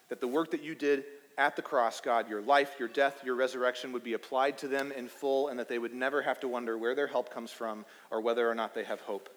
That 0.10 0.22
the 0.22 0.28
work 0.28 0.52
that 0.52 0.64
you 0.64 0.74
did 0.74 1.04
at 1.38 1.56
the 1.56 1.62
cross, 1.62 2.02
God, 2.02 2.30
your 2.30 2.42
life, 2.42 2.76
your 2.80 2.88
death, 2.88 3.22
your 3.24 3.36
resurrection 3.36 3.92
would 3.94 4.04
be 4.04 4.14
applied 4.14 4.58
to 4.60 4.68
them 4.68 4.92
in 4.92 5.08
full, 5.08 5.50
and 5.50 5.60
that 5.60 5.70
they 5.70 5.78
would 5.78 5.94
never 5.94 6.22
have 6.22 6.40
to 6.40 6.48
wonder 6.48 6.78
where 6.78 6.96
their 6.96 7.08
help 7.08 7.34
comes 7.34 7.52
from 7.52 7.86
or 8.10 8.22
whether 8.22 8.50
or 8.50 8.56
not 8.56 8.74
they 8.74 8.84
have 8.84 9.02
hope. 9.02 9.30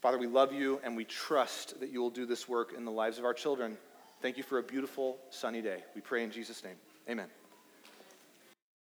Father, 0.00 0.18
we 0.18 0.26
love 0.26 0.52
you 0.52 0.80
and 0.82 0.96
we 0.96 1.04
trust 1.04 1.78
that 1.78 1.90
you 1.90 2.00
will 2.00 2.10
do 2.10 2.26
this 2.26 2.48
work 2.48 2.72
in 2.76 2.84
the 2.84 2.90
lives 2.90 3.18
of 3.18 3.24
our 3.24 3.34
children. 3.34 3.76
Thank 4.20 4.36
you 4.36 4.42
for 4.42 4.58
a 4.58 4.62
beautiful, 4.62 5.18
sunny 5.30 5.62
day. 5.62 5.84
We 5.94 6.00
pray 6.00 6.24
in 6.24 6.32
Jesus' 6.32 6.64
name. 6.64 6.76
Amen. 7.08 7.41